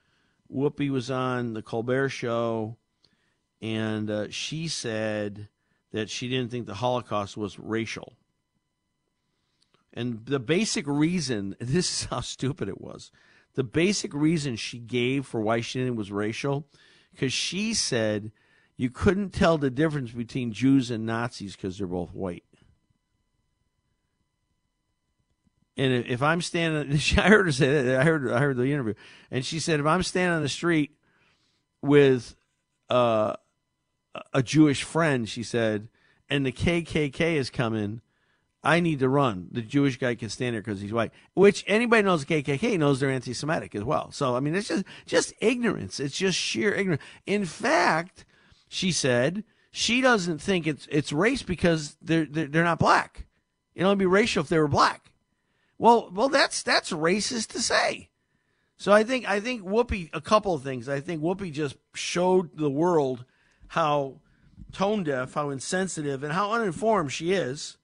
Whoopi 0.52 0.90
was 0.90 1.12
on 1.12 1.54
the 1.54 1.62
Colbert 1.62 2.10
Show, 2.10 2.78
and 3.62 4.10
uh, 4.10 4.30
she 4.30 4.68
said 4.68 5.50
that 5.92 6.10
she 6.10 6.30
didn't 6.30 6.52
think 6.52 6.66
the 6.66 6.76
Holocaust 6.76 7.38
was 7.38 7.60
racial. 7.60 8.14
And 9.94 10.26
the 10.26 10.40
basic 10.40 10.88
reason, 10.88 11.56
this 11.60 12.02
is 12.02 12.08
how 12.10 12.22
stupid 12.22 12.68
it 12.68 12.82
was 12.82 13.12
the 13.56 13.64
basic 13.64 14.14
reason 14.14 14.56
she 14.56 14.80
gave 14.80 15.26
for 15.26 15.42
why 15.42 15.62
she 15.62 15.80
didn't 15.80 15.96
was 15.96 16.12
racial, 16.12 16.68
because 17.12 17.34
she 17.34 17.74
said 17.74 18.32
you 18.78 18.90
couldn't 18.90 19.30
tell 19.30 19.58
the 19.58 19.70
difference 19.70 20.12
between 20.12 20.52
Jews 20.52 20.90
and 20.90 21.06
Nazis 21.06 21.56
because 21.56 21.78
they're 21.78 21.88
both 21.88 22.14
white. 22.14 22.44
And 25.76 26.06
if 26.06 26.22
I'm 26.22 26.42
standing, 26.42 27.00
I 27.18 27.30
heard 27.30 27.46
her 27.46 27.52
say 27.52 27.84
that. 27.84 28.00
I 28.00 28.04
heard 28.04 28.32
I 28.32 28.40
heard 28.40 28.58
the 28.58 28.72
interview, 28.72 28.94
and 29.32 29.46
she 29.46 29.60
said 29.60 29.80
if 29.80 29.86
I'm 29.86 30.04
standing 30.04 30.36
on 30.36 30.42
the 30.42 30.50
street 30.50 30.98
with 31.82 32.36
uh, 32.90 33.36
a 34.34 34.44
Jewish 34.44 34.84
friend, 34.84 35.28
she 35.28 35.44
said, 35.44 35.90
and 36.30 36.46
the 36.46 36.52
KKK 36.52 37.36
is 37.36 37.50
coming, 37.50 38.02
I 38.64 38.80
need 38.80 39.00
to 39.00 39.10
run. 39.10 39.50
The 39.52 39.62
Jewish 39.62 39.98
guy 39.98 40.16
can 40.16 40.30
stand 40.30 40.56
there 40.56 40.62
because 40.62 40.80
he's 40.80 40.94
white. 40.94 41.12
Which 41.34 41.66
anybody 41.68 42.04
knows 42.04 42.24
KKK 42.24 42.80
knows 42.80 43.00
they're 43.00 43.10
anti-Semitic 43.10 43.76
as 43.76 43.84
well. 43.84 44.12
So 44.12 44.36
I 44.36 44.40
mean, 44.40 44.56
it's 44.56 44.70
just 44.70 44.86
just 45.06 45.34
ignorance. 45.42 46.00
It's 46.00 46.18
just 46.18 46.38
sheer 46.38 46.74
ignorance. 46.74 47.02
In 47.26 47.44
fact, 47.46 48.26
she 48.70 48.92
said 48.92 49.44
she 49.72 50.00
doesn't 50.00 50.40
think 50.40 50.66
it's 50.66 50.88
it's 50.90 51.12
race 51.12 51.44
because 51.44 51.98
they're 52.02 52.26
they're, 52.26 52.48
they're 52.48 52.64
not 52.64 52.80
black. 52.80 53.28
It'd 53.76 53.86
only 53.86 53.98
be 53.98 54.06
racial 54.06 54.44
if 54.44 54.50
they 54.50 54.60
were 54.60 54.68
black. 54.68 55.12
Well, 55.78 56.10
well, 56.14 56.30
that's 56.30 56.64
that's 56.64 56.92
racist 56.92 57.48
to 57.48 57.60
say. 57.60 58.10
So 58.78 58.94
I 58.94 59.04
think 59.04 59.28
I 59.28 59.42
think 59.42 59.64
Whoopi 59.64 60.10
a 60.14 60.22
couple 60.22 60.54
of 60.54 60.64
things. 60.64 60.88
I 60.88 61.02
think 61.02 61.22
Whoopi 61.22 61.52
just 61.52 61.76
showed 61.94 62.58
the 62.58 62.70
world 62.70 63.26
how 63.68 64.22
tone 64.72 65.04
deaf, 65.04 65.34
how 65.34 65.50
insensitive, 65.50 66.24
and 66.24 66.32
how 66.32 66.54
uninformed 66.54 67.12
she 67.12 67.34
is 67.34 67.78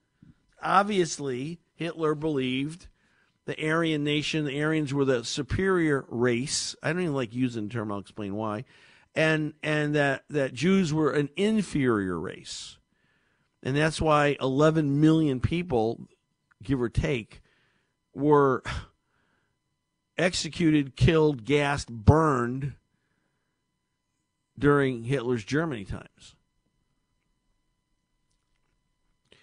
obviously 0.61 1.59
Hitler 1.75 2.15
believed 2.15 2.87
the 3.45 3.67
Aryan 3.67 4.03
nation, 4.03 4.45
the 4.45 4.61
Aryans 4.61 4.93
were 4.93 5.05
the 5.05 5.23
superior 5.23 6.05
race. 6.07 6.75
I 6.83 6.93
don't 6.93 7.01
even 7.01 7.15
like 7.15 7.33
using 7.33 7.67
the 7.67 7.73
term. 7.73 7.91
I'll 7.91 7.99
explain 7.99 8.35
why. 8.35 8.65
And 9.15 9.53
and 9.63 9.95
that 9.95 10.23
that 10.29 10.53
Jews 10.53 10.93
were 10.93 11.11
an 11.11 11.29
inferior 11.35 12.19
race, 12.19 12.77
and 13.63 13.75
that's 13.75 13.99
why 13.99 14.37
11 14.39 15.01
million 15.01 15.39
people, 15.39 16.07
give 16.61 16.79
or 16.79 16.89
take, 16.89 17.41
were 18.13 18.61
executed, 20.17 20.95
killed, 20.95 21.43
gassed, 21.43 21.89
burned 21.89 22.73
during 24.59 25.05
Hitler's 25.05 25.43
Germany 25.43 25.85
times. 25.85 26.35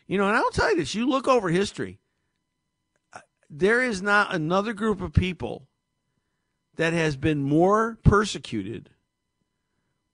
You 0.06 0.18
know, 0.18 0.28
and 0.28 0.36
I'll 0.36 0.50
tell 0.50 0.70
you 0.70 0.76
this 0.76 0.94
you 0.94 1.08
look 1.08 1.26
over 1.26 1.48
history, 1.48 1.98
uh, 3.12 3.20
there 3.50 3.82
is 3.82 4.02
not 4.02 4.34
another 4.34 4.72
group 4.72 5.00
of 5.00 5.12
people 5.12 5.66
that 6.76 6.92
has 6.92 7.16
been 7.16 7.42
more 7.42 7.98
persecuted 8.04 8.90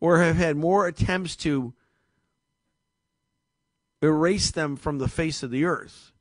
or 0.01 0.21
have 0.21 0.37
had 0.37 0.57
more 0.57 0.87
attempts 0.87 1.37
to 1.37 1.75
erase 4.01 4.51
them 4.51 4.77
from 4.77 4.99
the 4.99 5.09
face 5.09 5.43
of 5.43 5.51
the 5.51 5.65
earth 5.65 6.13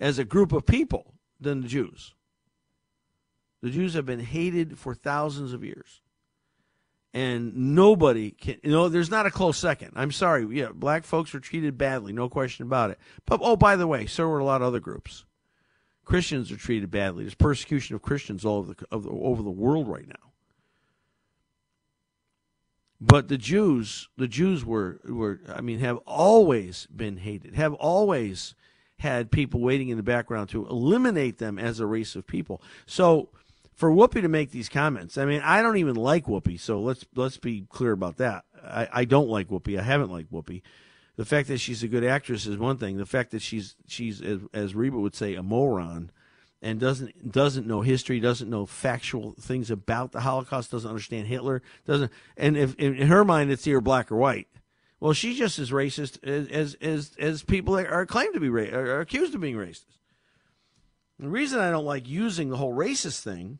as 0.00 0.18
a 0.18 0.24
group 0.24 0.52
of 0.52 0.66
people 0.66 1.14
than 1.40 1.60
the 1.60 1.68
Jews. 1.68 2.14
The 3.62 3.70
Jews 3.70 3.94
have 3.94 4.06
been 4.06 4.20
hated 4.20 4.78
for 4.78 4.94
thousands 4.94 5.52
of 5.52 5.64
years 5.64 6.00
and 7.14 7.54
nobody 7.54 8.32
can 8.32 8.56
you 8.62 8.72
know 8.72 8.88
there's 8.88 9.10
not 9.10 9.24
a 9.24 9.30
close 9.30 9.56
second. 9.56 9.92
I'm 9.94 10.12
sorry. 10.12 10.46
Yeah 10.50 10.70
black 10.74 11.04
folks 11.04 11.32
were 11.32 11.40
treated 11.40 11.78
badly 11.78 12.12
no 12.12 12.28
question 12.28 12.66
about 12.66 12.90
it. 12.90 12.98
But 13.24 13.40
oh 13.42 13.56
by 13.56 13.76
the 13.76 13.86
way 13.86 14.06
so 14.06 14.28
were 14.28 14.40
a 14.40 14.44
lot 14.44 14.60
of 14.60 14.66
other 14.66 14.80
groups. 14.80 15.24
Christians 16.04 16.52
are 16.52 16.56
treated 16.56 16.90
badly. 16.90 17.24
There's 17.24 17.34
persecution 17.34 17.94
of 17.94 18.02
christians 18.02 18.44
all 18.44 18.58
over 18.58 18.74
the, 18.74 18.86
of 18.90 19.04
the, 19.04 19.10
over 19.10 19.42
the 19.42 19.50
world 19.50 19.88
right 19.88 20.06
now. 20.06 20.32
But 23.00 23.28
the 23.28 23.38
jews 23.38 24.08
the 24.18 24.28
jews 24.28 24.64
were 24.64 25.00
were 25.04 25.40
i 25.48 25.60
mean 25.60 25.78
have 25.78 25.98
always 26.06 26.86
been 26.94 27.18
hated 27.18 27.54
have 27.54 27.74
always 27.74 28.56
had 28.98 29.30
people 29.30 29.60
waiting 29.60 29.88
in 29.88 29.96
the 29.96 30.02
background 30.02 30.48
to 30.48 30.66
eliminate 30.66 31.38
them 31.38 31.58
as 31.58 31.78
a 31.78 31.86
race 31.86 32.16
of 32.16 32.26
people. 32.26 32.62
So 32.86 33.28
for 33.74 33.90
Whoopi 33.90 34.22
to 34.22 34.28
make 34.28 34.50
these 34.50 34.68
comments, 34.68 35.18
I 35.18 35.24
mean, 35.24 35.40
I 35.42 35.60
don't 35.62 35.76
even 35.78 35.96
like 35.96 36.26
Whoopi, 36.26 36.58
so 36.58 36.80
let's 36.80 37.04
let's 37.14 37.36
be 37.36 37.66
clear 37.68 37.92
about 37.92 38.18
that. 38.18 38.44
I, 38.62 38.88
I 38.92 39.04
don't 39.04 39.28
like 39.28 39.48
Whoopi. 39.48 39.78
I 39.78 39.82
haven't 39.82 40.10
liked 40.10 40.32
Whoopi. 40.32 40.62
The 41.16 41.24
fact 41.24 41.48
that 41.48 41.58
she's 41.58 41.82
a 41.82 41.88
good 41.88 42.04
actress 42.04 42.46
is 42.46 42.56
one 42.56 42.78
thing. 42.78 42.96
The 42.96 43.06
fact 43.06 43.30
that 43.32 43.42
she's 43.42 43.76
she's 43.86 44.20
as, 44.20 44.40
as 44.52 44.74
Reba 44.74 44.98
would 44.98 45.14
say 45.14 45.34
a 45.34 45.42
moron 45.42 46.10
and 46.62 46.80
doesn't 46.80 47.30
doesn't 47.30 47.66
know 47.66 47.82
history, 47.82 48.20
doesn't 48.20 48.50
know 48.50 48.66
factual 48.66 49.34
things 49.40 49.70
about 49.70 50.12
the 50.12 50.20
Holocaust, 50.20 50.70
doesn't 50.70 50.88
understand 50.88 51.26
Hitler, 51.26 51.62
doesn't 51.84 52.10
and 52.36 52.56
if 52.56 52.74
in 52.76 53.08
her 53.08 53.24
mind 53.24 53.50
it's 53.50 53.66
either 53.66 53.80
black 53.80 54.10
or 54.10 54.16
white. 54.16 54.48
Well, 55.00 55.12
she's 55.12 55.36
just 55.36 55.58
as 55.58 55.70
racist 55.70 56.22
as 56.24 56.48
as 56.48 56.74
as, 56.80 57.12
as 57.18 57.42
people 57.42 57.76
are 57.76 58.06
claimed 58.06 58.34
to 58.34 58.40
be 58.40 58.48
ra- 58.48 58.76
are 58.76 59.00
accused 59.00 59.34
of 59.34 59.40
being 59.40 59.56
racist. 59.56 59.84
The 61.18 61.28
reason 61.28 61.60
I 61.60 61.70
don't 61.70 61.84
like 61.84 62.08
using 62.08 62.48
the 62.48 62.56
whole 62.56 62.74
racist 62.74 63.22
thing 63.22 63.58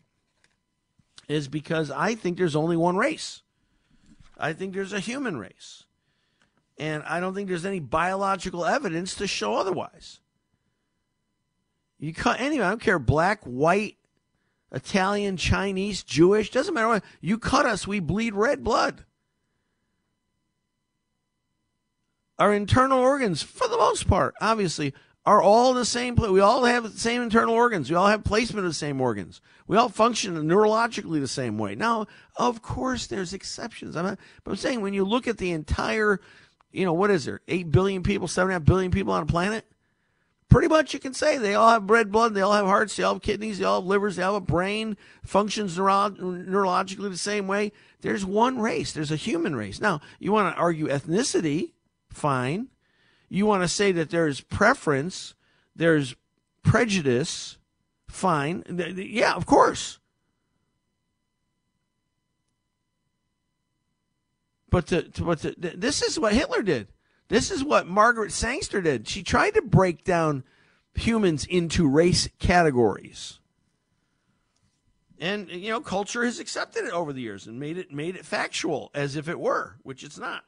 is 1.28 1.48
because 1.48 1.90
I 1.90 2.14
think 2.14 2.38
there's 2.38 2.56
only 2.56 2.76
one 2.76 2.96
race. 2.96 3.42
I 4.38 4.52
think 4.52 4.74
there's 4.74 4.92
a 4.92 5.00
human 5.00 5.38
race. 5.38 5.84
And 6.78 7.02
I 7.04 7.20
don't 7.20 7.34
think 7.34 7.48
there's 7.48 7.66
any 7.66 7.80
biological 7.80 8.64
evidence 8.64 9.14
to 9.16 9.26
show 9.26 9.54
otherwise. 9.54 10.20
You 11.98 12.12
cut 12.12 12.40
anyway, 12.40 12.66
I 12.66 12.70
don't 12.70 12.80
care 12.80 12.98
black, 12.98 13.42
white, 13.44 13.96
Italian, 14.72 15.37
Chinese, 15.37 16.02
Jewish, 16.02 16.50
doesn't 16.50 16.74
matter 16.74 16.88
what. 16.88 17.04
You 17.20 17.38
cut 17.38 17.64
us, 17.64 17.87
we 17.87 18.00
bleed 18.00 18.34
red 18.34 18.64
blood. 18.64 19.04
Our 22.38 22.52
internal 22.52 22.98
organs, 22.98 23.42
for 23.42 23.68
the 23.68 23.76
most 23.76 24.08
part, 24.08 24.34
obviously, 24.40 24.92
are 25.26 25.42
all 25.42 25.72
the 25.72 25.84
same. 25.84 26.16
We 26.16 26.40
all 26.40 26.64
have 26.64 26.82
the 26.82 26.98
same 26.98 27.22
internal 27.22 27.54
organs. 27.54 27.90
We 27.90 27.96
all 27.96 28.08
have 28.08 28.24
placement 28.24 28.66
of 28.66 28.70
the 28.70 28.74
same 28.74 29.00
organs. 29.00 29.40
We 29.66 29.76
all 29.76 29.88
function 29.88 30.34
neurologically 30.34 31.20
the 31.20 31.28
same 31.28 31.56
way. 31.56 31.74
Now, 31.74 32.06
of 32.37 32.60
course, 32.60 33.06
there's 33.06 33.32
exceptions. 33.32 33.96
I'm 33.96 34.04
not, 34.04 34.18
but 34.42 34.52
I'm 34.52 34.56
saying 34.56 34.82
when 34.82 34.94
you 34.94 35.04
look 35.04 35.26
at 35.26 35.38
the 35.38 35.52
entire, 35.52 36.20
you 36.72 36.84
know, 36.84 36.92
what 36.92 37.10
is 37.10 37.24
there? 37.24 37.40
Eight 37.48 37.70
billion 37.70 38.02
people, 38.02 38.28
seven 38.28 38.50
and 38.50 38.56
a 38.56 38.60
half 38.60 38.66
billion 38.66 38.90
people 38.90 39.12
on 39.12 39.22
a 39.22 39.26
planet. 39.26 39.64
Pretty 40.50 40.68
much, 40.68 40.92
you 40.92 41.00
can 41.00 41.14
say 41.14 41.38
they 41.38 41.54
all 41.54 41.70
have 41.70 41.88
red 41.88 42.12
blood. 42.12 42.34
They 42.34 42.42
all 42.42 42.52
have 42.52 42.66
hearts. 42.66 42.94
They 42.94 43.02
all 43.02 43.14
have 43.14 43.22
kidneys. 43.22 43.58
They 43.58 43.64
all 43.64 43.80
have 43.80 43.88
livers. 43.88 44.16
They 44.16 44.22
all 44.22 44.34
have 44.34 44.42
a 44.42 44.46
brain. 44.46 44.96
Functions 45.24 45.78
neuro- 45.78 46.10
neurologically 46.10 47.10
the 47.10 47.16
same 47.16 47.48
way. 47.48 47.72
There's 48.02 48.26
one 48.26 48.60
race. 48.60 48.92
There's 48.92 49.10
a 49.10 49.16
human 49.16 49.56
race. 49.56 49.80
Now, 49.80 50.02
you 50.20 50.32
want 50.32 50.54
to 50.54 50.60
argue 50.60 50.87
ethnicity? 50.87 51.72
Fine 52.10 52.68
you 53.35 53.47
want 53.47 53.62
to 53.62 53.68
say 53.68 53.90
that 53.92 54.11
there's 54.11 54.40
preference, 54.40 55.35
there's 55.75 56.14
prejudice, 56.62 57.59
fine. 58.09 58.64
Yeah, 58.97 59.35
of 59.35 59.44
course. 59.44 59.99
But 64.70 64.87
to, 64.88 65.03
to, 65.03 65.23
but 65.25 65.38
to, 65.40 65.55
this 65.57 66.03
is 66.03 66.18
what 66.18 66.33
Hitler 66.33 66.62
did. 66.62 66.88
This 67.29 67.51
is 67.51 67.64
what 67.64 67.87
Margaret 67.87 68.33
Sanger 68.33 68.81
did. 68.81 69.09
She 69.09 69.23
tried 69.23 69.55
to 69.55 69.62
break 69.62 70.05
down 70.05 70.44
humans 70.94 71.44
into 71.44 71.88
race 71.88 72.29
categories. 72.38 73.40
And 75.18 75.49
you 75.49 75.70
know, 75.70 75.81
culture 75.81 76.25
has 76.25 76.38
accepted 76.38 76.85
it 76.85 76.92
over 76.92 77.12
the 77.12 77.23
years 77.23 77.47
and 77.47 77.59
made 77.59 77.79
it 77.79 77.92
made 77.92 78.14
it 78.16 78.27
factual 78.27 78.90
as 78.94 79.16
if 79.16 79.29
it 79.29 79.40
were, 79.40 79.77
which 79.83 80.05
it's 80.05 80.18
not. 80.18 80.44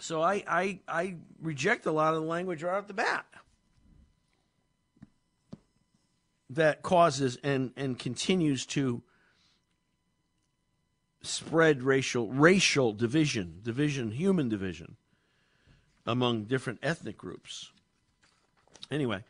So 0.00 0.22
I, 0.22 0.44
I, 0.48 0.80
I 0.86 1.16
reject 1.42 1.86
a 1.86 1.92
lot 1.92 2.14
of 2.14 2.22
the 2.22 2.28
language 2.28 2.62
right 2.62 2.76
off 2.76 2.86
the 2.86 2.94
bat 2.94 3.26
that 6.50 6.82
causes 6.82 7.38
and, 7.42 7.72
and 7.76 7.98
continues 7.98 8.64
to 8.66 9.02
spread 11.20 11.82
racial 11.82 12.28
racial 12.28 12.92
division, 12.92 13.60
division, 13.62 14.12
human 14.12 14.48
division 14.48 14.96
among 16.06 16.44
different 16.44 16.78
ethnic 16.82 17.18
groups. 17.18 17.72
Anyway, 18.90 19.22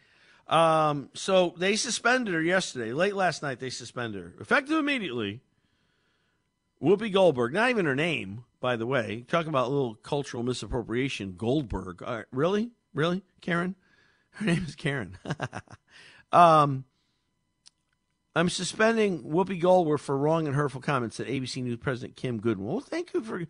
um, 0.46 1.08
so 1.14 1.54
they 1.56 1.74
suspended 1.76 2.34
her 2.34 2.42
yesterday. 2.42 2.92
Late 2.92 3.16
last 3.16 3.42
night, 3.42 3.58
they 3.58 3.70
suspended 3.70 4.22
her, 4.22 4.34
effective 4.40 4.78
immediately. 4.78 5.40
Whoopi 6.80 7.12
Goldberg, 7.12 7.52
not 7.52 7.70
even 7.70 7.86
her 7.86 7.96
name, 7.96 8.44
by 8.60 8.76
the 8.76 8.86
way, 8.86 9.24
talking 9.28 9.48
about 9.48 9.68
a 9.68 9.70
little 9.70 9.94
cultural 9.94 10.42
misappropriation. 10.42 11.34
Goldberg, 11.36 12.02
uh, 12.04 12.22
really, 12.32 12.70
really, 12.94 13.22
Karen? 13.40 13.74
Her 14.30 14.46
name 14.46 14.64
is 14.66 14.74
Karen. 14.74 15.18
um, 16.32 16.84
I'm 18.36 18.48
suspending 18.48 19.24
Whoopi 19.24 19.60
Goldberg 19.60 20.00
for 20.00 20.16
wrong 20.16 20.46
and 20.46 20.54
hurtful 20.54 20.80
comments 20.80 21.16
that 21.16 21.28
ABC 21.28 21.62
News 21.62 21.78
President 21.78 22.16
Kim 22.16 22.38
Godwin. 22.38 22.66
Well, 22.66 22.80
thank 22.80 23.12
you 23.14 23.22
for, 23.22 23.40
uh, 23.40 23.46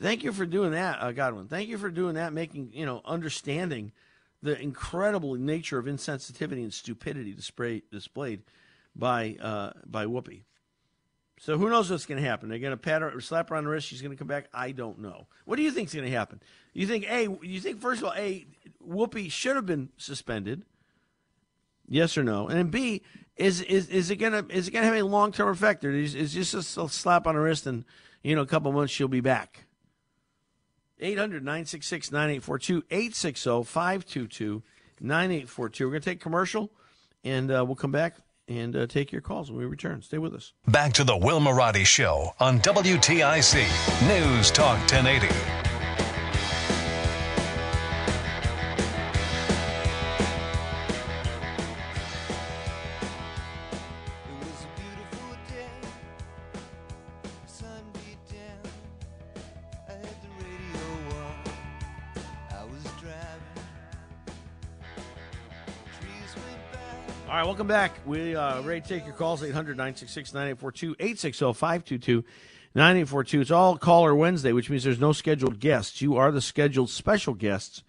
thank 0.00 0.24
you 0.24 0.32
for 0.32 0.46
doing 0.46 0.70
that, 0.70 1.00
uh, 1.00 1.12
Godwin. 1.12 1.48
Thank 1.48 1.68
you 1.68 1.78
for 1.78 1.90
doing 1.90 2.14
that, 2.14 2.32
making 2.32 2.70
you 2.72 2.86
know, 2.86 3.02
understanding 3.04 3.92
the 4.42 4.58
incredible 4.60 5.34
nature 5.34 5.78
of 5.78 5.86
insensitivity 5.86 6.62
and 6.62 6.72
stupidity 6.72 7.32
displayed 7.32 7.82
displayed 7.90 8.42
by 8.94 9.36
uh, 9.40 9.72
by 9.86 10.06
Whoopi. 10.06 10.42
So 11.40 11.56
who 11.56 11.70
knows 11.70 11.90
what's 11.90 12.06
going 12.06 12.20
to 12.20 12.28
happen? 12.28 12.48
They're 12.48 12.58
going 12.58 12.72
to 12.72 12.76
pat 12.76 13.02
her, 13.02 13.20
slap 13.20 13.50
her 13.50 13.56
on 13.56 13.64
the 13.64 13.70
wrist. 13.70 13.86
She's 13.86 14.02
going 14.02 14.10
to 14.10 14.16
come 14.16 14.26
back. 14.26 14.48
I 14.52 14.72
don't 14.72 14.98
know. 14.98 15.26
What 15.44 15.56
do 15.56 15.62
you 15.62 15.70
think 15.70 15.88
is 15.88 15.94
going 15.94 16.06
to 16.06 16.16
happen? 16.16 16.40
You 16.72 16.86
think 16.86 17.10
a? 17.10 17.28
You 17.42 17.60
think 17.60 17.80
first 17.80 18.02
of 18.02 18.08
all, 18.08 18.14
a 18.14 18.46
Whoopi 18.86 19.30
should 19.30 19.56
have 19.56 19.66
been 19.66 19.90
suspended? 19.96 20.64
Yes 21.88 22.18
or 22.18 22.24
no? 22.24 22.48
And 22.48 22.70
B, 22.70 23.02
is 23.36 23.62
is 23.62 23.88
is 23.88 24.10
it 24.10 24.16
gonna 24.16 24.44
is 24.50 24.68
it 24.68 24.72
gonna 24.72 24.86
have 24.86 24.96
a 24.96 25.02
long 25.02 25.32
term 25.32 25.48
effect, 25.48 25.84
or 25.84 25.90
is, 25.90 26.14
is 26.14 26.34
just 26.34 26.54
a 26.54 26.62
slap 26.62 27.26
on 27.26 27.34
the 27.34 27.40
wrist 27.40 27.66
and 27.66 27.84
you 28.22 28.34
know 28.34 28.42
a 28.42 28.46
couple 28.46 28.70
months 28.72 28.92
she'll 28.92 29.08
be 29.08 29.20
back? 29.20 29.64
800 31.00 31.44
966 31.44 32.10
9842 32.10 32.84
860 32.90 33.64
522 33.64 34.62
9842. 35.00 35.84
We're 35.86 35.90
going 35.92 36.02
to 36.02 36.10
take 36.10 36.20
commercial 36.20 36.70
and 37.24 37.50
uh, 37.50 37.64
we'll 37.64 37.76
come 37.76 37.92
back 37.92 38.16
and 38.48 38.74
uh, 38.74 38.86
take 38.86 39.12
your 39.12 39.20
calls 39.20 39.50
when 39.50 39.60
we 39.60 39.66
return. 39.66 40.02
Stay 40.02 40.18
with 40.18 40.34
us. 40.34 40.52
Back 40.66 40.92
to 40.94 41.04
the 41.04 41.16
Will 41.16 41.40
Marotti 41.40 41.84
Show 41.84 42.34
on 42.40 42.58
WTIC 42.60 44.08
News 44.08 44.50
Talk 44.50 44.78
1080. 44.90 45.57
Welcome 67.58 67.66
back. 67.66 67.90
We 68.06 68.36
uh, 68.36 68.62
ready 68.62 68.82
to 68.82 68.86
take 68.86 69.04
your 69.04 69.16
calls 69.16 69.42
800 69.42 69.76
966 69.76 70.32
9842 70.32 70.92
860 71.00 71.44
522 71.54 72.24
9842. 72.76 73.40
It's 73.40 73.50
all 73.50 73.76
caller 73.76 74.14
Wednesday, 74.14 74.52
which 74.52 74.70
means 74.70 74.84
there's 74.84 75.00
no 75.00 75.10
scheduled 75.10 75.58
guests. 75.58 76.00
You 76.00 76.18
are 76.18 76.30
the 76.30 76.40
scheduled 76.40 76.88
special 76.88 77.34
guests, 77.34 77.82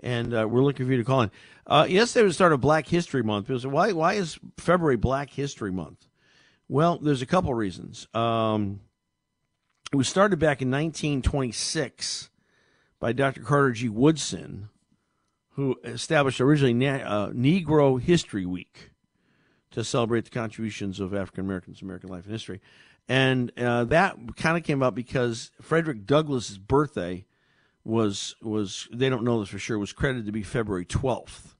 and 0.00 0.34
uh, 0.34 0.48
we're 0.50 0.64
looking 0.64 0.86
for 0.86 0.90
you 0.90 0.98
to 0.98 1.04
call 1.04 1.20
in. 1.20 1.30
Uh, 1.68 1.86
yesterday 1.88 2.24
was 2.24 2.32
the 2.32 2.34
start 2.34 2.52
of 2.52 2.60
Black 2.60 2.88
History 2.88 3.22
Month. 3.22 3.46
People 3.46 3.70
why, 3.70 3.92
why 3.92 4.14
is 4.14 4.40
February 4.58 4.96
Black 4.96 5.30
History 5.30 5.70
Month? 5.70 6.08
Well, 6.68 6.98
there's 6.98 7.22
a 7.22 7.26
couple 7.26 7.54
reasons. 7.54 8.08
Um, 8.14 8.80
it 9.92 9.96
was 9.96 10.08
started 10.08 10.40
back 10.40 10.62
in 10.62 10.68
1926 10.68 12.28
by 12.98 13.12
Dr. 13.12 13.42
Carter 13.42 13.70
G. 13.70 13.88
Woodson, 13.88 14.68
who 15.50 15.78
established 15.84 16.40
originally 16.40 16.88
uh, 16.88 17.28
Negro 17.28 18.02
History 18.02 18.44
Week 18.44 18.88
to 19.72 19.84
celebrate 19.84 20.24
the 20.24 20.30
contributions 20.30 21.00
of 21.00 21.14
African 21.14 21.44
Americans 21.44 21.78
to 21.78 21.84
American 21.84 22.10
life 22.10 22.24
and 22.24 22.32
history. 22.32 22.60
And 23.08 23.52
uh, 23.58 23.84
that 23.84 24.16
kind 24.36 24.56
of 24.56 24.64
came 24.64 24.78
about 24.78 24.94
because 24.94 25.50
Frederick 25.60 26.06
Douglass's 26.06 26.58
birthday 26.58 27.26
was 27.84 28.36
was 28.40 28.88
they 28.92 29.08
don't 29.08 29.24
know 29.24 29.40
this 29.40 29.48
for 29.48 29.58
sure 29.58 29.78
was 29.78 29.92
credited 29.92 30.26
to 30.26 30.32
be 30.32 30.42
February 30.42 30.84
12th. 30.84 31.54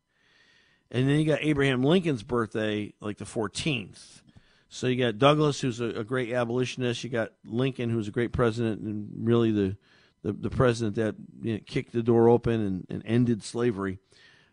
And 0.90 1.08
then 1.08 1.18
you 1.18 1.24
got 1.24 1.40
Abraham 1.42 1.82
Lincoln's 1.82 2.22
birthday 2.22 2.92
like 3.00 3.18
the 3.18 3.24
14th. 3.24 4.20
So 4.68 4.86
you 4.86 4.96
got 4.96 5.18
Douglass 5.18 5.60
who's 5.60 5.80
a, 5.80 5.86
a 5.86 6.04
great 6.04 6.32
abolitionist, 6.32 7.02
you 7.02 7.10
got 7.10 7.32
Lincoln 7.44 7.90
who's 7.90 8.08
a 8.08 8.12
great 8.12 8.32
president 8.32 8.80
and 8.82 9.10
really 9.16 9.50
the 9.50 9.76
the, 10.22 10.32
the 10.32 10.50
president 10.50 10.94
that 10.96 11.16
you 11.42 11.54
know, 11.54 11.60
kicked 11.66 11.92
the 11.92 12.02
door 12.02 12.28
open 12.28 12.60
and, 12.60 12.86
and 12.88 13.02
ended 13.04 13.42
slavery, 13.42 13.98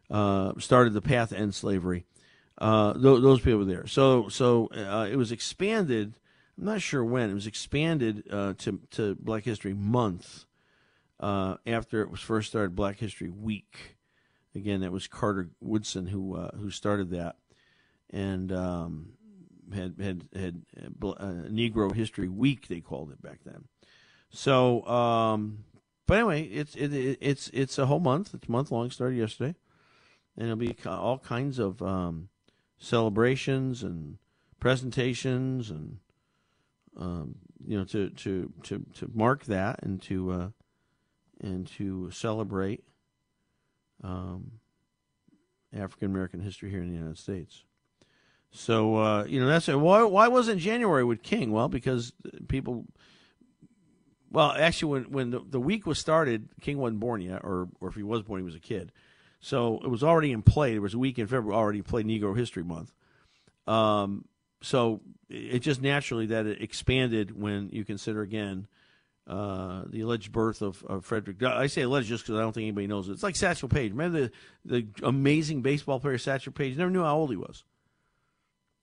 uh, 0.10 0.54
started 0.58 0.94
the 0.94 1.02
path 1.02 1.30
to 1.30 1.38
end 1.38 1.54
slavery. 1.54 2.06
Uh, 2.60 2.94
th- 2.94 3.22
those 3.22 3.40
people 3.40 3.60
were 3.60 3.66
there. 3.66 3.88
So 3.88 4.28
so 4.30 4.68
uh, 4.68 5.08
it 5.10 5.16
was 5.16 5.32
expanded. 5.32 6.16
I'm 6.58 6.66
not 6.66 6.82
sure 6.82 7.04
when 7.04 7.30
it 7.30 7.34
was 7.34 7.48
expanded 7.48 8.26
uh, 8.30 8.54
to 8.60 8.82
to 8.92 9.16
Black 9.16 9.46
History 9.46 9.74
Month 9.74 10.46
uh, 11.20 11.56
after 11.66 12.02
it 12.02 12.12
was 12.12 12.20
first 12.20 12.50
started, 12.50 12.76
Black 12.76 13.00
History 13.00 13.30
Week. 13.30 13.98
Again, 14.56 14.82
that 14.82 14.92
was 14.92 15.08
Carter 15.08 15.50
Woodson 15.62 16.08
who 16.08 16.36
uh, 16.36 16.52
who 16.58 16.70
started 16.70 17.12
that, 17.12 17.38
and 18.10 18.52
um, 18.52 19.14
had 19.74 19.96
had 20.00 20.28
had 20.36 20.64
uh, 21.02 21.48
Negro 21.50 21.94
History 21.94 22.28
Week 22.28 22.68
they 22.68 22.82
called 22.82 23.12
it 23.12 23.22
back 23.22 23.40
then. 23.46 23.66
So, 24.32 24.86
um, 24.88 25.66
but 26.08 26.18
anyway, 26.18 26.44
it's 26.44 26.76
it, 26.76 26.94
it's 27.22 27.50
it's 27.54 27.78
a 27.78 27.86
whole 27.86 28.00
month. 28.00 28.34
It's 28.34 28.50
month 28.50 28.72
long. 28.72 28.90
Started 28.90 29.18
yesterday, 29.18 29.56
and 30.36 30.46
it'll 30.46 30.58
be 30.58 30.76
all 30.86 31.20
kinds 31.20 31.60
of 31.60 31.82
um, 31.82 32.30
celebrations 32.80 33.84
and 33.84 34.18
presentations 34.60 35.70
and 35.70 35.98
um, 36.98 37.36
you 37.66 37.78
know 37.78 37.84
to 37.86 38.10
to 38.12 38.52
to 38.64 38.86
to 38.94 39.10
mark 39.14 39.46
that 39.46 39.82
and 39.84 40.02
to 40.02 40.32
uh, 40.32 40.48
and 41.42 41.68
to 41.68 42.10
celebrate 42.12 42.84
um, 44.04 44.52
African 45.74 46.10
American 46.10 46.40
history 46.40 46.70
here 46.70 46.82
in 46.82 46.90
the 46.90 46.96
United 46.96 47.18
States. 47.18 47.64
So 48.52 48.96
uh, 48.96 49.24
you 49.26 49.40
know 49.40 49.48
that's 49.48 49.68
why 49.68 50.04
why 50.04 50.28
wasn't 50.28 50.60
January 50.60 51.04
with 51.04 51.22
King? 51.22 51.52
Well, 51.52 51.70
because 51.70 52.14
people. 52.48 52.86
Well, 54.32 54.52
actually, 54.52 54.92
when 54.92 55.12
when 55.12 55.30
the, 55.32 55.40
the 55.40 55.60
week 55.60 55.88
was 55.88 55.98
started, 55.98 56.50
King 56.62 56.78
wasn't 56.78 57.00
born 57.00 57.22
yet, 57.22 57.42
or 57.44 57.68
or 57.82 57.90
if 57.90 57.96
he 57.96 58.04
was 58.04 58.22
born, 58.24 58.40
he 58.42 58.46
was 58.46 58.56
a 58.56 58.60
kid. 58.60 58.92
So 59.40 59.80
it 59.84 59.88
was 59.88 60.04
already 60.04 60.32
in 60.32 60.42
play. 60.42 60.74
There 60.74 60.82
was 60.82 60.94
a 60.94 61.00
week 61.00 61.18
in 61.18 61.28
February 61.28 61.56
already 61.56 61.82
played 61.82 62.06
Negro 62.06 62.36
History 62.38 62.64
Month. 62.64 62.94
Um, 63.68 64.26
so 64.62 65.02
it 65.30 65.60
just 65.60 65.82
naturally 65.82 66.28
that 66.28 66.46
it 66.46 66.62
expanded 66.62 67.40
when 67.40 67.70
you 67.72 67.86
consider 67.86 68.22
again 68.22 68.68
uh, 69.28 69.84
the 69.88 70.02
alleged 70.02 70.32
birth 70.32 70.62
of, 70.62 70.84
of, 70.86 71.06
Frederick. 71.06 71.42
I 71.44 71.68
say 71.68 71.84
alleged 71.84 72.08
just 72.08 72.24
because 72.24 72.40
I 72.40 72.42
don't 72.42 72.52
think 72.52 72.64
anybody 72.64 72.88
knows 72.88 73.08
it. 73.08 73.12
It's 73.12 73.24
like 73.24 73.36
Satchel 73.36 73.70
Paige. 73.70 73.92
Remember 73.92 74.22
the 74.22 74.32
the 74.66 74.88
amazing 75.04 75.62
baseball 75.62 76.00
player 76.00 76.18
Satchel 76.18 76.52
Paige? 76.52 76.78
Never 76.78 76.90
knew 76.90 77.04
how 77.04 77.16
old 77.16 77.30
he 77.30 77.36
was. 77.36 77.64